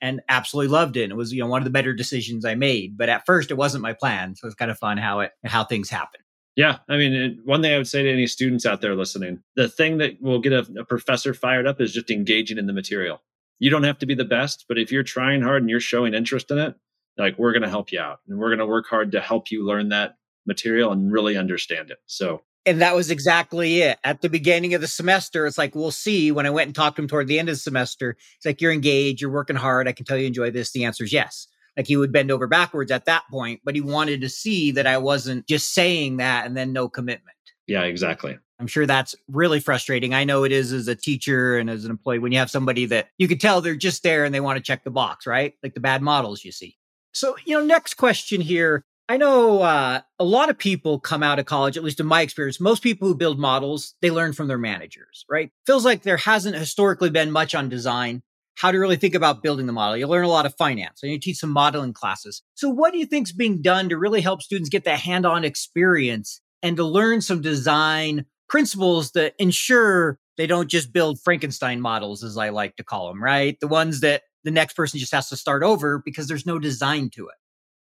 [0.00, 1.04] and absolutely loved it.
[1.04, 2.96] And it was, you know, one of the better decisions I made.
[2.96, 4.36] But at first it wasn't my plan.
[4.36, 6.22] So it's kind of fun how it, how things happen.
[6.56, 9.68] Yeah, I mean, one thing I would say to any students out there listening, the
[9.68, 13.22] thing that will get a, a professor fired up is just engaging in the material.
[13.58, 16.14] You don't have to be the best, but if you're trying hard and you're showing
[16.14, 16.74] interest in it,
[17.18, 19.50] like we're going to help you out and we're going to work hard to help
[19.50, 21.98] you learn that material and really understand it.
[22.06, 23.98] So and that was exactly it.
[24.04, 26.30] At the beginning of the semester, it's like, we'll see.
[26.30, 28.60] When I went and talked to him toward the end of the semester, it's like,
[28.60, 29.88] you're engaged, you're working hard.
[29.88, 30.72] I can tell you enjoy this.
[30.72, 31.46] The answer is yes
[31.80, 34.86] like he would bend over backwards at that point, but he wanted to see that
[34.86, 37.38] I wasn't just saying that and then no commitment.
[37.66, 38.36] Yeah, exactly.
[38.58, 40.12] I'm sure that's really frustrating.
[40.12, 42.84] I know it is as a teacher and as an employee when you have somebody
[42.84, 45.54] that you can tell they're just there and they want to check the box, right?
[45.62, 46.76] Like the bad models you see.
[47.14, 48.84] So, you know, next question here.
[49.08, 52.20] I know uh, a lot of people come out of college, at least in my
[52.20, 55.50] experience, most people who build models, they learn from their managers, right?
[55.64, 58.22] Feels like there hasn't historically been much on design,
[58.60, 59.96] how to really think about building the model.
[59.96, 62.42] You learn a lot of finance and you teach some modeling classes.
[62.54, 65.44] So what do you think is being done to really help students get that hand-on
[65.44, 72.22] experience and to learn some design principles that ensure they don't just build Frankenstein models,
[72.22, 73.58] as I like to call them, right?
[73.60, 77.08] The ones that the next person just has to start over because there's no design
[77.14, 77.36] to it.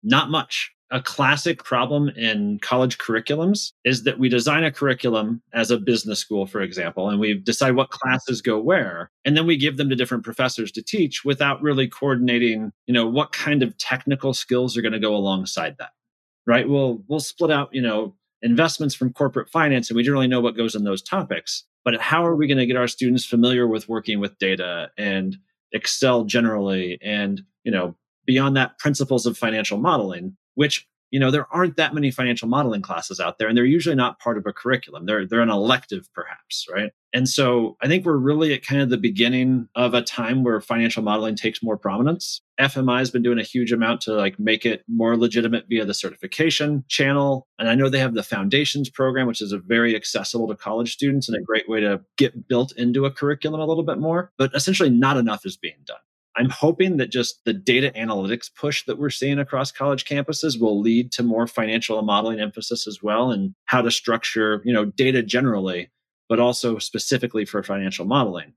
[0.05, 5.71] Not much a classic problem in college curriculums is that we design a curriculum as
[5.71, 9.11] a business school, for example, and we decide what classes go where.
[9.25, 13.07] And then we give them to different professors to teach without really coordinating, you know,
[13.07, 15.91] what kind of technical skills are going to go alongside that.
[16.47, 16.69] Right.
[16.69, 20.41] We'll we'll split out, you know, investments from corporate finance and we don't really know
[20.41, 21.65] what goes in those topics.
[21.85, 25.37] But how are we going to get our students familiar with working with data and
[25.73, 31.47] Excel generally and, you know, beyond that principles of financial modeling which you know there
[31.53, 34.53] aren't that many financial modeling classes out there and they're usually not part of a
[34.53, 35.07] curriculum.
[35.07, 36.91] They're they're an elective perhaps right?
[37.15, 40.61] And so i think we're really at kind of the beginning of a time where
[40.61, 42.43] financial modeling takes more prominence.
[42.61, 45.95] Fmi has been doing a huge amount to like make it more legitimate via the
[45.95, 50.49] certification channel and i know they have the foundations program which is a very accessible
[50.49, 53.85] to college students and a great way to get built into a curriculum a little
[53.85, 56.05] bit more but essentially not enough is being done
[56.39, 60.81] I'm hoping that just the data analytics push that we're seeing across college campuses will
[60.81, 65.23] lead to more financial modeling emphasis as well and how to structure, you know, data
[65.23, 65.91] generally,
[66.29, 68.53] but also specifically for financial modeling.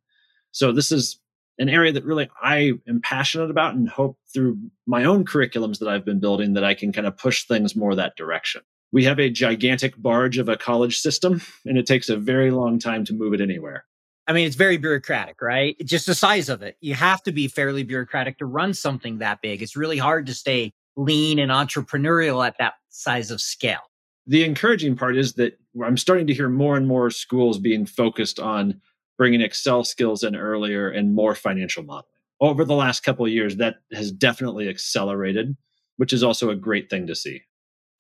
[0.52, 1.20] So this is
[1.58, 5.90] an area that really I am passionate about and hope through my own curriculums that
[5.90, 8.62] I've been building that I can kind of push things more that direction.
[8.92, 12.78] We have a gigantic barge of a college system and it takes a very long
[12.78, 13.86] time to move it anywhere.
[14.28, 15.76] I mean, it's very bureaucratic, right?
[15.84, 16.78] just the size of it.
[16.80, 19.62] You have to be fairly bureaucratic to run something that big.
[19.62, 23.82] It's really hard to stay lean and entrepreneurial at that size of scale.
[24.28, 28.40] The encouraging part is that I'm starting to hear more and more schools being focused
[28.40, 28.80] on
[29.18, 32.06] bringing Excel skills in earlier and more financial modeling.
[32.40, 35.56] Over the last couple of years, that has definitely accelerated,
[35.98, 37.42] which is also a great thing to see.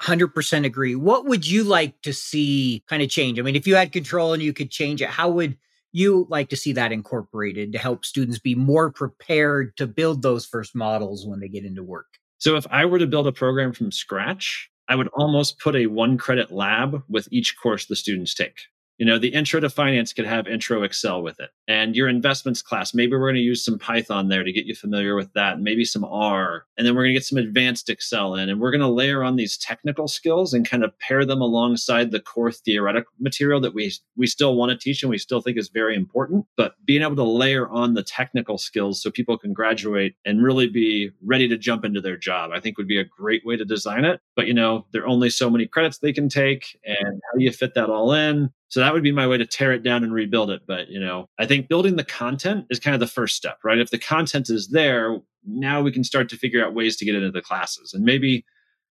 [0.02, 0.96] 100% agree.
[0.96, 3.40] What would you like to see kind of change?
[3.40, 5.58] I mean, if you had control and you could change it, how would
[5.92, 10.46] you like to see that incorporated to help students be more prepared to build those
[10.46, 12.08] first models when they get into work?
[12.38, 15.88] So, if I were to build a program from scratch, I would almost put a
[15.88, 18.58] one credit lab with each course the students take.
[19.02, 21.50] You know, the intro to finance could have intro Excel with it.
[21.68, 24.76] And your investments class, maybe we're going to use some Python there to get you
[24.76, 26.68] familiar with that, maybe some R.
[26.78, 29.24] And then we're going to get some advanced Excel in, and we're going to layer
[29.24, 33.74] on these technical skills and kind of pair them alongside the core theoretical material that
[33.74, 36.46] we we still want to teach and we still think is very important.
[36.56, 40.68] But being able to layer on the technical skills so people can graduate and really
[40.68, 43.66] be ready to jump into their job, I think would be a great way to
[43.66, 44.22] design it.
[44.36, 47.44] But you know, there are only so many credits they can take, and how do
[47.44, 48.52] you fit that all in?
[48.72, 50.62] So that would be my way to tear it down and rebuild it.
[50.66, 53.78] But, you know, I think building the content is kind of the first step, right?
[53.78, 57.16] If the content is there, now we can start to figure out ways to get
[57.16, 57.94] into the classes.
[57.94, 58.46] And maybe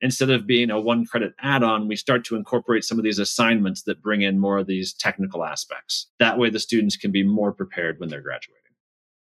[0.02, 3.20] instead of being a one credit add on, we start to incorporate some of these
[3.20, 6.08] assignments that bring in more of these technical aspects.
[6.18, 8.57] That way the students can be more prepared when they're graduating.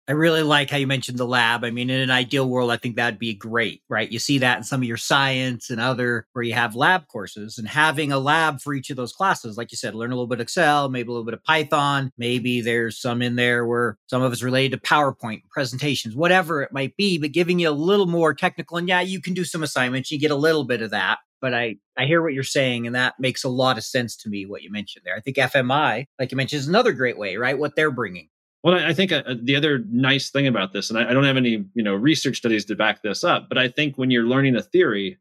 [0.09, 1.63] I really like how you mentioned the lab.
[1.63, 4.11] I mean, in an ideal world, I think that'd be great, right?
[4.11, 7.59] You see that in some of your science and other where you have lab courses
[7.59, 9.57] and having a lab for each of those classes.
[9.57, 12.11] Like you said, learn a little bit of Excel, maybe a little bit of Python.
[12.19, 16.73] Maybe there's some in there where some of it's related to PowerPoint presentations, whatever it
[16.73, 18.79] might be, but giving you a little more technical.
[18.79, 20.11] And yeah, you can do some assignments.
[20.11, 22.95] You get a little bit of that but I, I hear what you're saying, and
[22.95, 25.17] that makes a lot of sense to me, what you mentioned there.
[25.17, 27.59] I think FMI, like you mentioned, is another great way, right?
[27.59, 28.29] What they're bringing.
[28.63, 31.39] Well, I think uh, the other nice thing about this, and I, I, don't have
[31.39, 34.57] any you know research studies to back this up, but I think when you're learning
[34.57, 35.19] a theory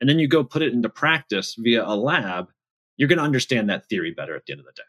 [0.00, 2.48] and then you go put it into practice via a lab,
[2.96, 4.82] you're going to understand that theory better at the end of the day.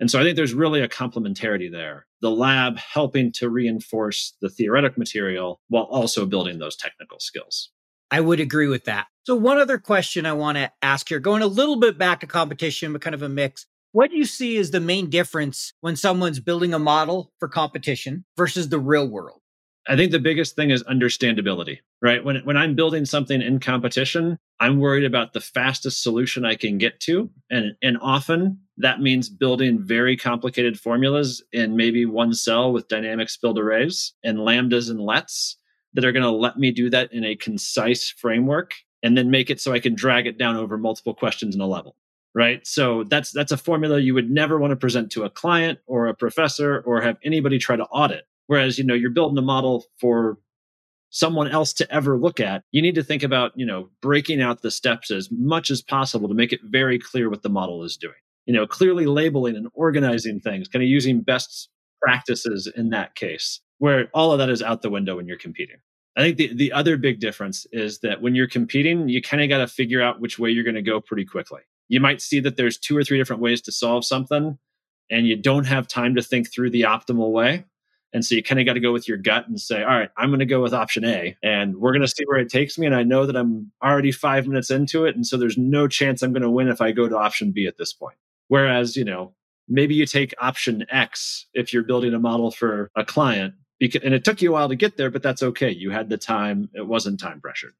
[0.00, 2.06] And so I think there's really a complementarity there.
[2.20, 7.70] The lab helping to reinforce the theoretic material while also building those technical skills.
[8.10, 9.06] I would agree with that.
[9.24, 12.26] So, one other question I want to ask here, going a little bit back to
[12.26, 13.66] competition, but kind of a mix.
[13.96, 18.26] What do you see as the main difference when someone's building a model for competition
[18.36, 19.40] versus the real world?
[19.88, 22.22] I think the biggest thing is understandability, right?
[22.22, 26.76] When, when I'm building something in competition, I'm worried about the fastest solution I can
[26.76, 27.30] get to.
[27.48, 33.30] And, and often that means building very complicated formulas in maybe one cell with dynamic
[33.30, 35.56] spilled arrays and lambdas and lets
[35.94, 39.48] that are going to let me do that in a concise framework and then make
[39.48, 41.96] it so I can drag it down over multiple questions in a level
[42.36, 45.80] right so that's that's a formula you would never want to present to a client
[45.86, 49.42] or a professor or have anybody try to audit whereas you know you're building a
[49.42, 50.38] model for
[51.10, 54.62] someone else to ever look at, you need to think about, you know, breaking out
[54.62, 57.96] the steps as much as possible to make it very clear what the model is
[57.96, 58.14] doing.
[58.44, 61.70] You know, clearly labeling and organizing things, kind of using best
[62.02, 65.76] practices in that case, where all of that is out the window when you're competing.
[66.16, 69.48] I think the, the other big difference is that when you're competing, you kind of
[69.48, 71.60] got to figure out which way you're going to go pretty quickly.
[71.88, 74.58] You might see that there's two or three different ways to solve something,
[75.10, 77.64] and you don't have time to think through the optimal way.
[78.12, 80.10] And so you kind of got to go with your gut and say, all right,
[80.16, 82.78] I'm going to go with option A and we're going to see where it takes
[82.78, 82.86] me.
[82.86, 85.16] And I know that I'm already five minutes into it.
[85.16, 87.66] And so there's no chance I'm going to win if I go to option B
[87.66, 88.16] at this point.
[88.48, 89.34] Whereas, you know,
[89.68, 94.14] maybe you take option X if you're building a model for a client because, and
[94.14, 95.70] it took you a while to get there, but that's okay.
[95.70, 96.70] You had the time.
[96.72, 97.74] It wasn't time pressured.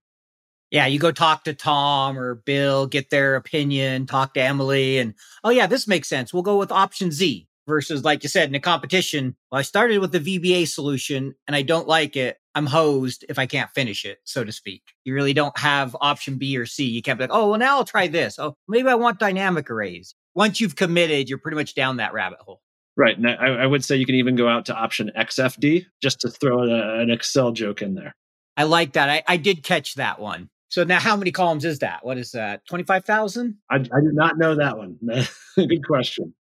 [0.70, 5.14] Yeah, you go talk to Tom or Bill, get their opinion, talk to Emily, and
[5.44, 6.34] oh, yeah, this makes sense.
[6.34, 9.36] We'll go with option Z versus, like you said, in a competition.
[9.50, 12.38] Well, I started with the VBA solution and I don't like it.
[12.54, 14.82] I'm hosed if I can't finish it, so to speak.
[15.04, 16.84] You really don't have option B or C.
[16.84, 18.38] You can't be like, oh, well, now I'll try this.
[18.38, 20.14] Oh, maybe I want dynamic arrays.
[20.34, 22.62] Once you've committed, you're pretty much down that rabbit hole.
[22.96, 23.16] Right.
[23.16, 26.30] And I, I would say you can even go out to option XFD just to
[26.30, 28.14] throw a, an Excel joke in there.
[28.56, 29.10] I like that.
[29.10, 30.48] I, I did catch that one.
[30.76, 32.04] So now, how many columns is that?
[32.04, 32.66] What is that?
[32.66, 33.56] Twenty five thousand?
[33.70, 34.98] I, I did not know that one.
[35.56, 36.34] Good question.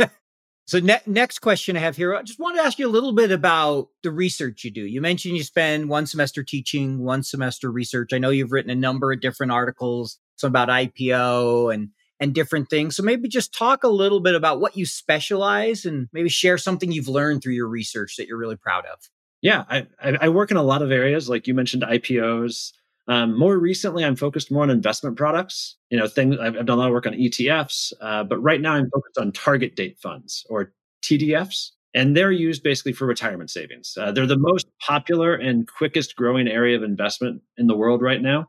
[0.66, 3.12] so ne- next question I have here, I just want to ask you a little
[3.12, 4.80] bit about the research you do.
[4.80, 8.14] You mentioned you spend one semester teaching, one semester research.
[8.14, 12.70] I know you've written a number of different articles, some about IPO and and different
[12.70, 12.96] things.
[12.96, 16.90] So maybe just talk a little bit about what you specialize and maybe share something
[16.90, 18.98] you've learned through your research that you're really proud of.
[19.42, 22.72] Yeah, I, I work in a lot of areas, like you mentioned IPOs.
[23.06, 25.76] Um, more recently, I'm focused more on investment products.
[25.90, 28.60] You know, things I've, I've done a lot of work on ETFs, uh, but right
[28.60, 33.50] now I'm focused on target date funds or TDFs, and they're used basically for retirement
[33.50, 33.96] savings.
[34.00, 38.22] Uh, they're the most popular and quickest growing area of investment in the world right
[38.22, 38.48] now.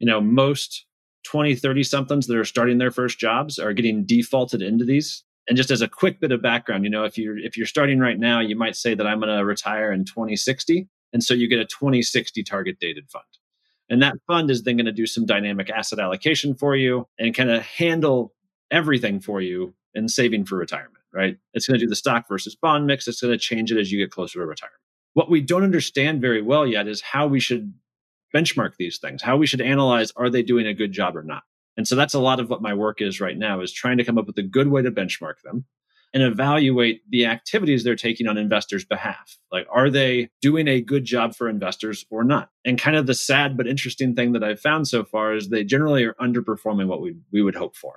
[0.00, 0.84] You know, most
[1.24, 5.22] 20, 30 somethings that are starting their first jobs are getting defaulted into these.
[5.48, 7.98] And just as a quick bit of background, you know, if you're if you're starting
[7.98, 11.48] right now, you might say that I'm going to retire in 2060, and so you
[11.48, 13.24] get a 2060 target dated fund.
[13.92, 17.34] And that fund is then going to do some dynamic asset allocation for you and
[17.34, 18.32] kind of handle
[18.70, 21.36] everything for you in saving for retirement, right?
[21.52, 23.06] It's going to do the stock versus bond mix.
[23.06, 24.80] It's going to change it as you get closer to retirement.
[25.12, 27.74] What we don't understand very well yet is how we should
[28.34, 31.42] benchmark these things, how we should analyze are they doing a good job or not.
[31.76, 34.04] And so that's a lot of what my work is right now is trying to
[34.04, 35.66] come up with a good way to benchmark them
[36.14, 39.38] and evaluate the activities they're taking on investors' behalf.
[39.50, 42.50] Like, are they doing a good job for investors or not?
[42.64, 45.64] And kind of the sad but interesting thing that I've found so far is they
[45.64, 47.94] generally are underperforming what we, we would hope for.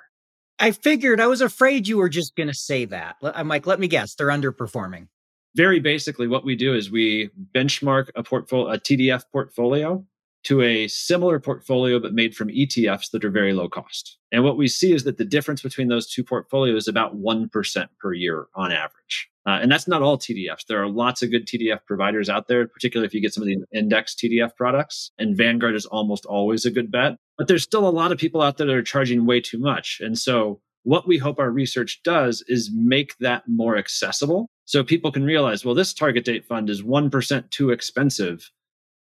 [0.59, 3.17] I figured I was afraid you were just going to say that.
[3.21, 5.07] I'm like, let me guess, they're underperforming.
[5.55, 10.05] Very basically, what we do is we benchmark a portfolio, a TDF portfolio
[10.45, 14.17] to a similar portfolio but made from ETFs that are very low cost.
[14.31, 17.87] And what we see is that the difference between those two portfolios is about 1%
[17.99, 19.29] per year on average.
[19.47, 20.65] Uh, and that's not all TDFs.
[20.67, 23.47] There are lots of good TDF providers out there, particularly if you get some of
[23.47, 25.11] the index TDF products.
[25.19, 27.17] And Vanguard is almost always a good bet.
[27.37, 29.99] But there's still a lot of people out there that are charging way too much.
[30.01, 35.11] And so what we hope our research does is make that more accessible so people
[35.11, 38.51] can realize, well, this target date fund is 1% too expensive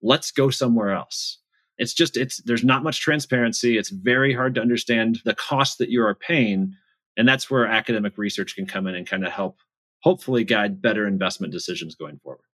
[0.03, 1.39] let's go somewhere else
[1.79, 5.91] it's just it's there's not much transparency it's very hard to understand the cost that
[5.91, 6.75] you are paying
[7.17, 9.59] and that's where academic research can come in and kind of help
[10.01, 12.45] hopefully guide better investment decisions going forward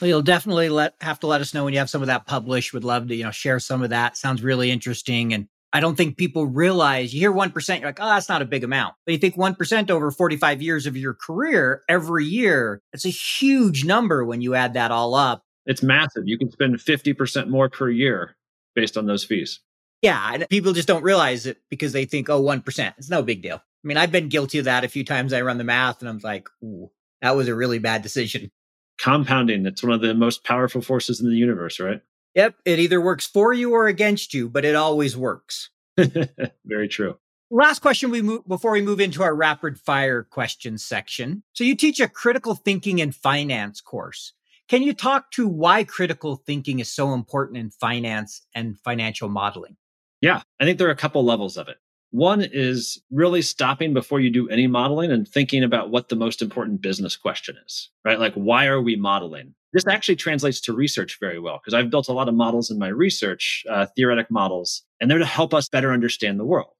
[0.00, 2.26] well, you'll definitely let have to let us know when you have some of that
[2.26, 2.72] published.
[2.72, 4.16] Would love to, you know, share some of that.
[4.16, 5.34] Sounds really interesting.
[5.34, 8.46] And I don't think people realize you hear 1%, you're like, oh, that's not a
[8.46, 8.94] big amount.
[9.04, 13.84] But you think 1% over 45 years of your career every year, it's a huge
[13.84, 15.44] number when you add that all up.
[15.66, 16.24] It's massive.
[16.26, 18.36] You can spend 50% more per year
[18.74, 19.60] based on those fees.
[20.02, 20.32] Yeah.
[20.32, 22.94] And people just don't realize it because they think, oh, 1%.
[22.96, 23.56] It's no big deal.
[23.56, 25.32] I mean, I've been guilty of that a few times.
[25.32, 26.90] I run the math and I'm like, ooh,
[27.22, 28.50] that was a really bad decision.
[28.98, 32.00] Compounding, it's one of the most powerful forces in the universe, right?
[32.34, 32.56] Yep.
[32.64, 35.70] It either works for you or against you, but it always works.
[36.64, 37.16] Very true.
[37.50, 41.42] Last question we move before we move into our rapid fire questions section.
[41.52, 44.34] So you teach a critical thinking and finance course.
[44.70, 49.76] Can you talk to why critical thinking is so important in finance and financial modeling?
[50.20, 51.78] Yeah, I think there are a couple levels of it.
[52.12, 56.40] One is really stopping before you do any modeling and thinking about what the most
[56.40, 58.20] important business question is, right?
[58.20, 59.56] Like, why are we modeling?
[59.72, 62.78] This actually translates to research very well because I've built a lot of models in
[62.78, 66.74] my research, uh, theoretic models, and they're to help us better understand the world.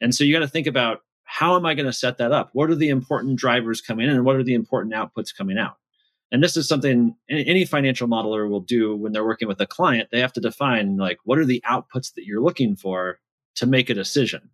[0.00, 2.48] And so you got to think about how am I going to set that up?
[2.54, 5.76] What are the important drivers coming in and what are the important outputs coming out?
[6.32, 10.08] And this is something any financial modeler will do when they're working with a client.
[10.10, 13.20] They have to define like what are the outputs that you're looking for
[13.56, 14.50] to make a decision.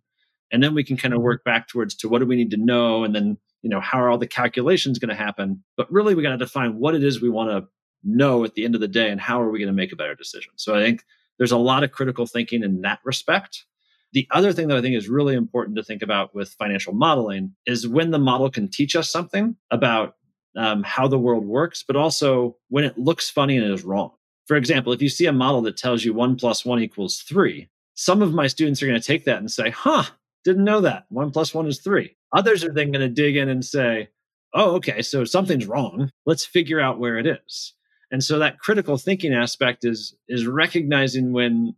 [0.51, 1.25] And then we can kind of mm-hmm.
[1.25, 3.99] work back towards to what do we need to know and then, you know, how
[3.99, 5.63] are all the calculations going to happen?
[5.75, 7.67] But really we got to define what it is we want to
[8.03, 9.95] know at the end of the day and how are we going to make a
[9.95, 10.51] better decision.
[10.57, 11.03] So I think
[11.37, 13.65] there's a lot of critical thinking in that respect.
[14.11, 17.55] The other thing that I think is really important to think about with financial modeling
[17.65, 20.15] is when the model can teach us something about
[20.57, 24.11] um, how the world works, but also when it looks funny and is wrong.
[24.47, 27.69] For example, if you see a model that tells you one plus one equals three,
[27.95, 30.03] some of my students are going to take that and say, huh,
[30.43, 31.05] didn't know that.
[31.09, 32.15] One plus one is three.
[32.33, 34.09] Others are then going to dig in and say,
[34.53, 36.11] oh, okay, so something's wrong.
[36.25, 37.73] Let's figure out where it is.
[38.11, 41.75] And so that critical thinking aspect is, is recognizing when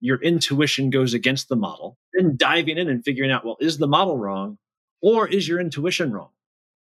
[0.00, 3.86] your intuition goes against the model, then diving in and figuring out, well, is the
[3.86, 4.58] model wrong
[5.00, 6.30] or is your intuition wrong?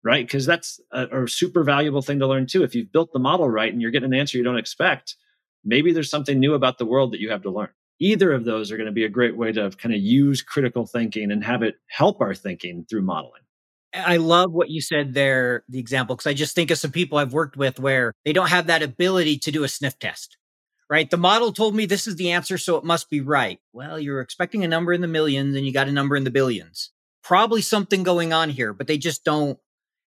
[0.04, 0.24] Right?
[0.24, 2.62] Because that's a, a, super valuable thing to learn too.
[2.62, 5.16] If you've built the model right and you're getting an answer you don't expect,
[5.64, 7.70] maybe there's something new about the world that you have to learn.
[7.98, 10.86] Either of those are going to be a great way to kind of use critical
[10.86, 13.40] thinking and have it help our thinking through modeling.
[13.94, 17.16] I love what you said there, the example, because I just think of some people
[17.16, 20.36] I've worked with where they don't have that ability to do a sniff test,
[20.90, 21.08] right?
[21.08, 23.60] The model told me this is the answer, so it must be right.
[23.72, 26.30] Well, you're expecting a number in the millions and you got a number in the
[26.32, 26.90] billions.
[27.22, 29.58] Probably something going on here, but they just don't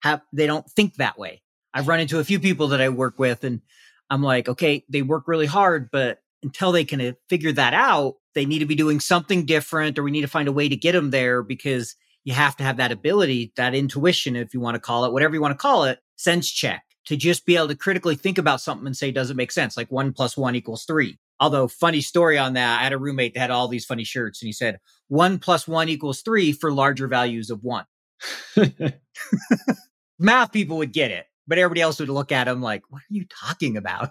[0.05, 1.43] have they don't think that way.
[1.73, 3.63] I've run into a few people that I work with and
[4.11, 8.17] I'm like, okay, they work really hard, but until they can uh, figure that out,
[8.35, 10.77] they need to be doing something different or we need to find a way to
[10.77, 14.75] get them there because you have to have that ability, that intuition, if you want
[14.75, 17.69] to call it, whatever you want to call it, sense check to just be able
[17.69, 19.75] to critically think about something and say, does it make sense?
[19.77, 21.19] Like one plus one equals three.
[21.41, 24.43] Although, funny story on that, I had a roommate that had all these funny shirts
[24.43, 27.87] and he said, one plus one equals three for larger values of one.
[30.19, 33.15] math people would get it, but everybody else would look at him like, what are
[33.15, 34.11] you talking about?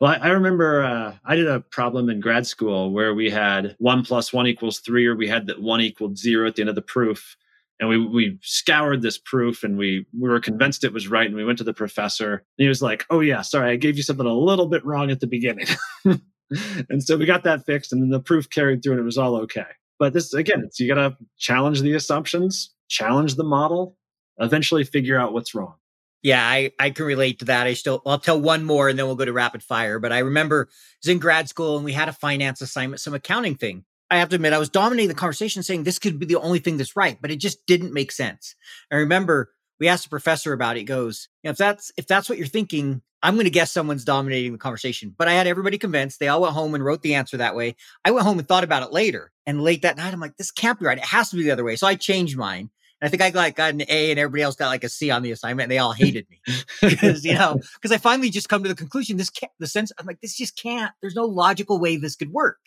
[0.00, 4.04] Well, I remember uh, I did a problem in grad school where we had one
[4.04, 6.74] plus one equals three, or we had that one equaled zero at the end of
[6.74, 7.36] the proof.
[7.80, 11.26] And we, we scoured this proof and we, we were convinced it was right.
[11.26, 13.96] And we went to the professor and he was like, Oh, yeah, sorry, I gave
[13.96, 15.66] you something a little bit wrong at the beginning.
[16.04, 19.18] and so we got that fixed and then the proof carried through and it was
[19.18, 19.66] all okay.
[19.98, 23.96] But this, again, you got to challenge the assumptions, challenge the model,
[24.38, 25.74] eventually figure out what's wrong.
[26.22, 27.66] Yeah, I, I can relate to that.
[27.66, 29.98] I still I'll tell one more and then we'll go to rapid fire.
[29.98, 30.74] But I remember I
[31.04, 33.84] was in grad school and we had a finance assignment, some accounting thing.
[34.10, 36.60] I have to admit, I was dominating the conversation saying this could be the only
[36.60, 38.54] thing that's right, but it just didn't make sense.
[38.90, 40.80] I remember we asked the professor about it.
[40.80, 44.52] He goes, if that's if that's what you're thinking, I'm going to guess someone's dominating
[44.52, 45.14] the conversation.
[45.16, 46.20] But I had everybody convinced.
[46.20, 47.76] They all went home and wrote the answer that way.
[48.04, 49.32] I went home and thought about it later.
[49.46, 50.98] And late that night, I'm like, this can't be right.
[50.98, 51.76] It has to be the other way.
[51.76, 52.70] So I changed mine.
[53.02, 55.22] I think I like got an A and everybody else got like a C on
[55.22, 56.40] the assignment and they all hated me
[56.80, 59.92] because, you know, because I finally just come to the conclusion this can't, the sense,
[59.98, 62.58] I'm like, this just can't, there's no logical way this could work.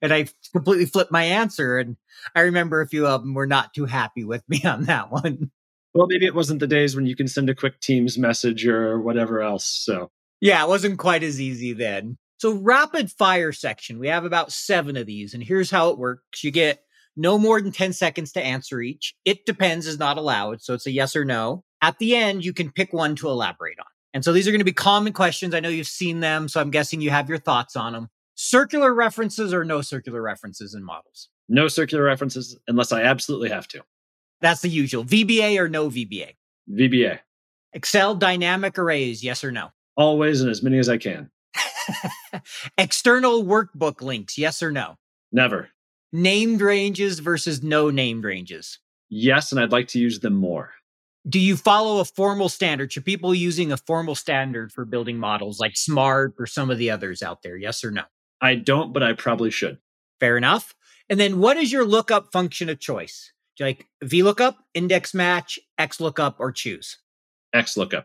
[0.00, 1.78] And I completely flipped my answer.
[1.78, 1.96] And
[2.34, 5.50] I remember a few of them were not too happy with me on that one.
[5.94, 9.00] Well, maybe it wasn't the days when you can send a quick Teams message or
[9.00, 9.64] whatever else.
[9.64, 10.10] So,
[10.40, 12.16] yeah, it wasn't quite as easy then.
[12.38, 15.34] So, rapid fire section, we have about seven of these.
[15.34, 16.82] And here's how it works you get
[17.16, 19.14] no more than 10 seconds to answer each.
[19.24, 20.62] It depends is not allowed.
[20.62, 21.64] So it's a yes or no.
[21.80, 23.86] At the end, you can pick one to elaborate on.
[24.14, 25.54] And so these are going to be common questions.
[25.54, 26.48] I know you've seen them.
[26.48, 28.08] So I'm guessing you have your thoughts on them.
[28.34, 31.28] Circular references or no circular references in models?
[31.48, 33.82] No circular references unless I absolutely have to.
[34.40, 35.04] That's the usual.
[35.04, 36.32] VBA or no VBA?
[36.70, 37.20] VBA.
[37.72, 39.68] Excel dynamic arrays, yes or no?
[39.96, 41.30] Always and as many as I can.
[42.78, 44.96] External workbook links, yes or no?
[45.30, 45.68] Never
[46.12, 48.78] named ranges versus no named ranges?
[49.08, 50.72] Yes, and I'd like to use them more.
[51.28, 52.92] Do you follow a formal standard?
[52.92, 56.90] Should people using a formal standard for building models like SMART or some of the
[56.90, 57.56] others out there?
[57.56, 58.02] Yes or no?
[58.40, 59.78] I don't, but I probably should.
[60.18, 60.74] Fair enough.
[61.08, 63.32] And then what is your lookup function of choice?
[63.56, 66.98] Do you like VLOOKUP, index match, XLOOKUP, or choose?
[67.54, 68.04] XLOOKUP.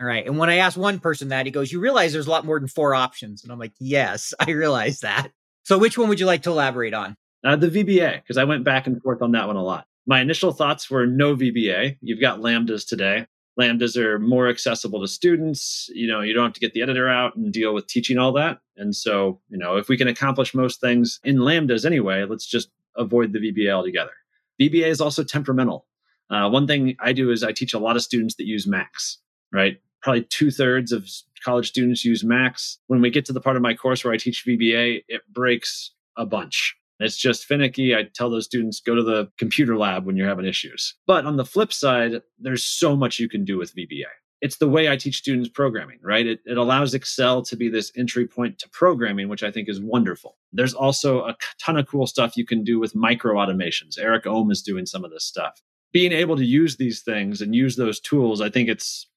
[0.00, 0.26] All right.
[0.26, 2.58] And when I asked one person that, he goes, You realize there's a lot more
[2.58, 3.42] than four options.
[3.42, 5.30] And I'm like, Yes, I realize that.
[5.64, 7.16] So which one would you like to elaborate on?
[7.44, 9.86] Uh, the VBA, because I went back and forth on that one a lot.
[10.06, 11.98] My initial thoughts were no VBA.
[12.00, 13.26] You've got Lambdas today.
[13.58, 15.88] Lambdas are more accessible to students.
[15.92, 18.32] You know, you don't have to get the editor out and deal with teaching all
[18.32, 18.58] that.
[18.76, 22.70] And so, you know, if we can accomplish most things in Lambdas anyway, let's just
[22.96, 24.12] avoid the VBA altogether.
[24.60, 25.86] VBA is also temperamental.
[26.30, 29.18] Uh, one thing I do is I teach a lot of students that use Macs,
[29.52, 29.80] right?
[30.02, 31.08] Probably two thirds of
[31.44, 32.78] college students use Macs.
[32.86, 35.92] When we get to the part of my course where I teach VBA, it breaks
[36.16, 36.76] a bunch.
[37.00, 37.94] It's just finicky.
[37.94, 40.94] I tell those students go to the computer lab when you're having issues.
[41.06, 44.04] But on the flip side, there's so much you can do with VBA.
[44.40, 46.26] it's the way I teach students programming, right?
[46.26, 49.80] It, it allows Excel to be this entry point to programming, which I think is
[49.80, 50.36] wonderful.
[50.52, 53.98] There's also a ton of cool stuff you can do with micro automations.
[53.98, 55.62] Eric Ohm is doing some of this stuff.
[55.92, 59.08] Being able to use these things and use those tools, I think it's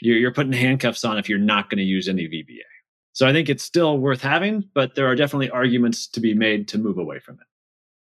[0.00, 2.71] you're, you're putting handcuffs on if you're not going to use any VBA.
[3.12, 6.68] So I think it's still worth having, but there are definitely arguments to be made
[6.68, 7.46] to move away from it.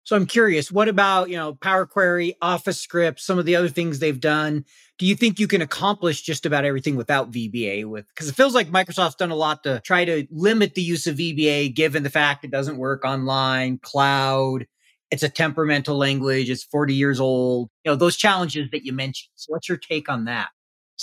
[0.05, 3.69] So I'm curious, what about, you know, Power Query, Office Script, some of the other
[3.69, 4.65] things they've done?
[4.99, 8.53] Do you think you can accomplish just about everything without VBA with because it feels
[8.53, 12.09] like Microsoft's done a lot to try to limit the use of VBA given the
[12.09, 14.67] fact it doesn't work online, cloud,
[15.09, 17.69] it's a temperamental language, it's 40 years old.
[17.85, 19.31] You know, those challenges that you mentioned.
[19.35, 20.49] So what's your take on that?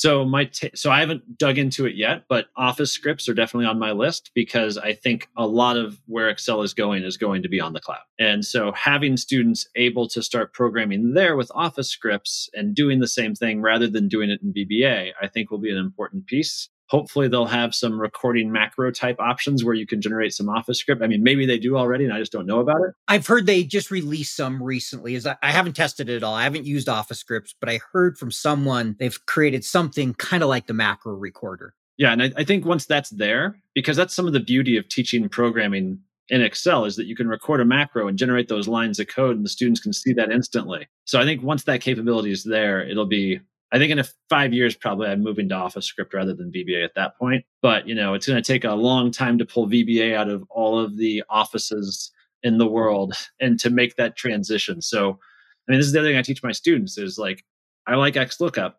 [0.01, 3.67] So my t- so I haven't dug into it yet, but Office scripts are definitely
[3.67, 7.43] on my list because I think a lot of where Excel is going is going
[7.43, 8.01] to be on the cloud.
[8.19, 13.07] And so having students able to start programming there with Office scripts and doing the
[13.07, 16.71] same thing rather than doing it in VBA, I think will be an important piece.
[16.91, 21.03] Hopefully, they'll have some recording macro type options where you can generate some Office script.
[21.03, 22.95] I mean, maybe they do already, and I just don't know about it.
[23.07, 25.15] I've heard they just released some recently.
[25.15, 26.35] Is I haven't tested it at all.
[26.35, 30.49] I haven't used Office scripts, but I heard from someone they've created something kind of
[30.49, 31.75] like the macro recorder.
[31.97, 34.89] Yeah, and I, I think once that's there, because that's some of the beauty of
[34.89, 38.99] teaching programming in Excel is that you can record a macro and generate those lines
[38.99, 40.89] of code, and the students can see that instantly.
[41.05, 43.41] So I think once that capability is there, it'll be
[43.73, 46.85] I think in a five years, probably I'm moving to Office script rather than VBA
[46.85, 47.45] at that point.
[47.63, 50.45] But you know, it's going to take a long time to pull VBA out of
[50.51, 52.11] all of the offices
[52.43, 54.83] in the world and to make that transition.
[54.83, 57.45] So, I mean, this is the other thing I teach my students is like,
[57.87, 58.75] I like XLOOKUP,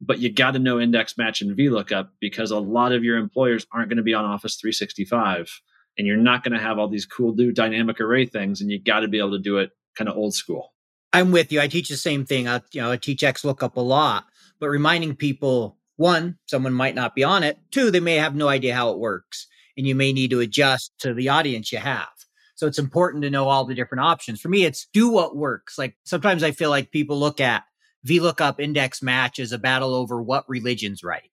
[0.00, 3.66] but you got to know index match and VLOOKUP because a lot of your employers
[3.72, 5.60] aren't going to be on Office 365
[5.96, 8.82] and you're not going to have all these cool new dynamic array things and you
[8.82, 10.73] got to be able to do it kind of old school.
[11.14, 11.60] I'm with you.
[11.60, 12.48] I teach the same thing.
[12.48, 14.24] I, you know, I teach XLOOKUP a lot,
[14.58, 17.56] but reminding people one, someone might not be on it.
[17.70, 19.46] Two, they may have no idea how it works,
[19.76, 22.08] and you may need to adjust to the audience you have.
[22.56, 24.40] So it's important to know all the different options.
[24.40, 25.78] For me, it's do what works.
[25.78, 27.62] Like sometimes I feel like people look at
[28.04, 31.22] VLOOKUP index match as a battle over what religion's right.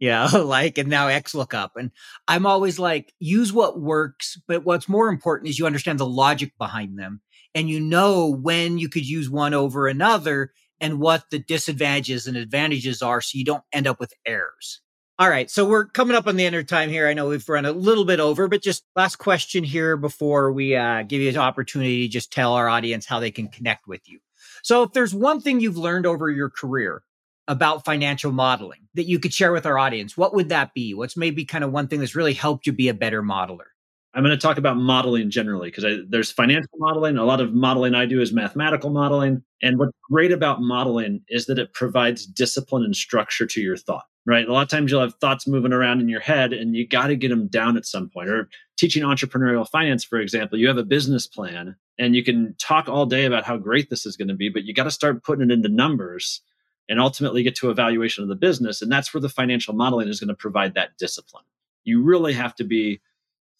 [0.00, 1.70] Yeah, like and now XLOOKUP.
[1.76, 1.90] And
[2.28, 6.52] I'm always like, use what works, but what's more important is you understand the logic
[6.58, 7.22] behind them
[7.54, 12.36] and you know when you could use one over another and what the disadvantages and
[12.36, 14.80] advantages are so you don't end up with errors.
[15.16, 17.06] All right, so we're coming up on the end of time here.
[17.06, 20.74] I know we've run a little bit over, but just last question here before we
[20.74, 24.00] uh, give you an opportunity to just tell our audience how they can connect with
[24.08, 24.18] you.
[24.64, 27.04] So, if there's one thing you've learned over your career
[27.46, 30.94] about financial modeling that you could share with our audience, what would that be?
[30.94, 33.73] What's maybe kind of one thing that's really helped you be a better modeler?
[34.14, 37.16] I'm going to talk about modeling generally because there's financial modeling.
[37.16, 39.42] A lot of modeling I do is mathematical modeling.
[39.60, 44.04] And what's great about modeling is that it provides discipline and structure to your thought,
[44.24, 44.46] right?
[44.46, 47.08] A lot of times you'll have thoughts moving around in your head and you got
[47.08, 48.28] to get them down at some point.
[48.28, 52.88] Or teaching entrepreneurial finance, for example, you have a business plan and you can talk
[52.88, 55.24] all day about how great this is going to be, but you got to start
[55.24, 56.40] putting it into numbers
[56.88, 58.80] and ultimately get to evaluation of the business.
[58.80, 61.44] And that's where the financial modeling is going to provide that discipline.
[61.82, 63.00] You really have to be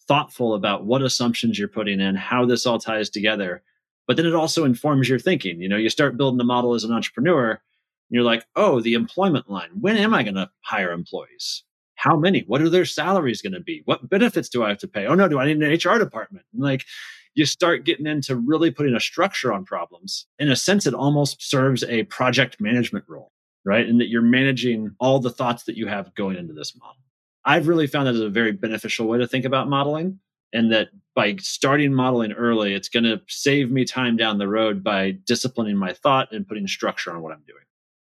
[0.07, 3.63] thoughtful about what assumptions you're putting in, how this all ties together.
[4.07, 5.61] But then it also informs your thinking.
[5.61, 7.59] You know, you start building a model as an entrepreneur, and
[8.09, 9.69] you're like, oh, the employment line.
[9.79, 11.63] When am I going to hire employees?
[11.95, 12.41] How many?
[12.41, 13.81] What are their salaries going to be?
[13.85, 15.07] What benefits do I have to pay?
[15.07, 16.45] Oh no, do I need an HR department?
[16.53, 16.85] And like
[17.35, 20.25] you start getting into really putting a structure on problems.
[20.39, 23.31] In a sense, it almost serves a project management role,
[23.65, 23.85] right?
[23.87, 26.97] And that you're managing all the thoughts that you have going into this model.
[27.45, 30.19] I've really found that as a very beneficial way to think about modeling.
[30.53, 34.83] And that by starting modeling early, it's going to save me time down the road
[34.83, 37.63] by disciplining my thought and putting structure on what I'm doing.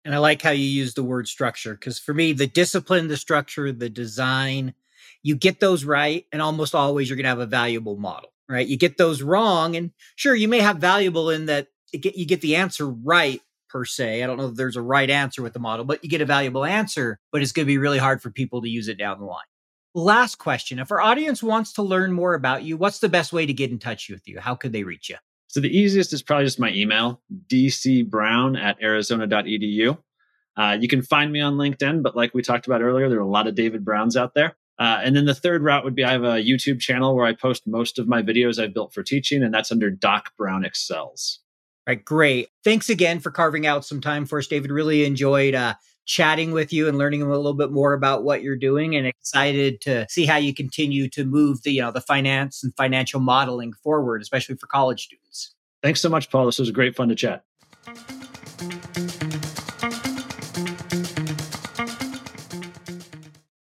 [0.04, 3.16] And I like how you use the word structure because for me, the discipline, the
[3.16, 4.74] structure, the design,
[5.22, 8.66] you get those right, and almost always you're going to have a valuable model, right?
[8.66, 12.40] You get those wrong, and sure, you may have valuable in that get, you get
[12.40, 14.22] the answer right, per se.
[14.22, 16.26] I don't know if there's a right answer with the model, but you get a
[16.26, 19.18] valuable answer, but it's going to be really hard for people to use it down
[19.18, 19.44] the line.
[19.94, 20.78] Last question.
[20.78, 23.70] If our audience wants to learn more about you, what's the best way to get
[23.70, 24.40] in touch with you?
[24.40, 25.16] How could they reach you?
[25.48, 29.96] So the easiest is probably just my email, dcbrown at arizona.edu.
[30.56, 33.22] Uh, you can find me on LinkedIn, but like we talked about earlier, there are
[33.22, 34.56] a lot of David Browns out there.
[34.78, 37.32] Uh, and then the third route would be I have a YouTube channel where I
[37.32, 41.40] post most of my videos I've built for teaching, and that's under Doc Brown Excels.
[41.86, 42.48] Right, great.
[42.64, 44.72] Thanks again for carving out some time for us, David.
[44.72, 45.74] Really enjoyed uh,
[46.04, 49.80] chatting with you and learning a little bit more about what you're doing, and excited
[49.82, 53.72] to see how you continue to move the you know the finance and financial modeling
[53.84, 55.54] forward, especially for college students.
[55.80, 56.46] Thanks so much, Paul.
[56.46, 57.44] This was great fun to chat.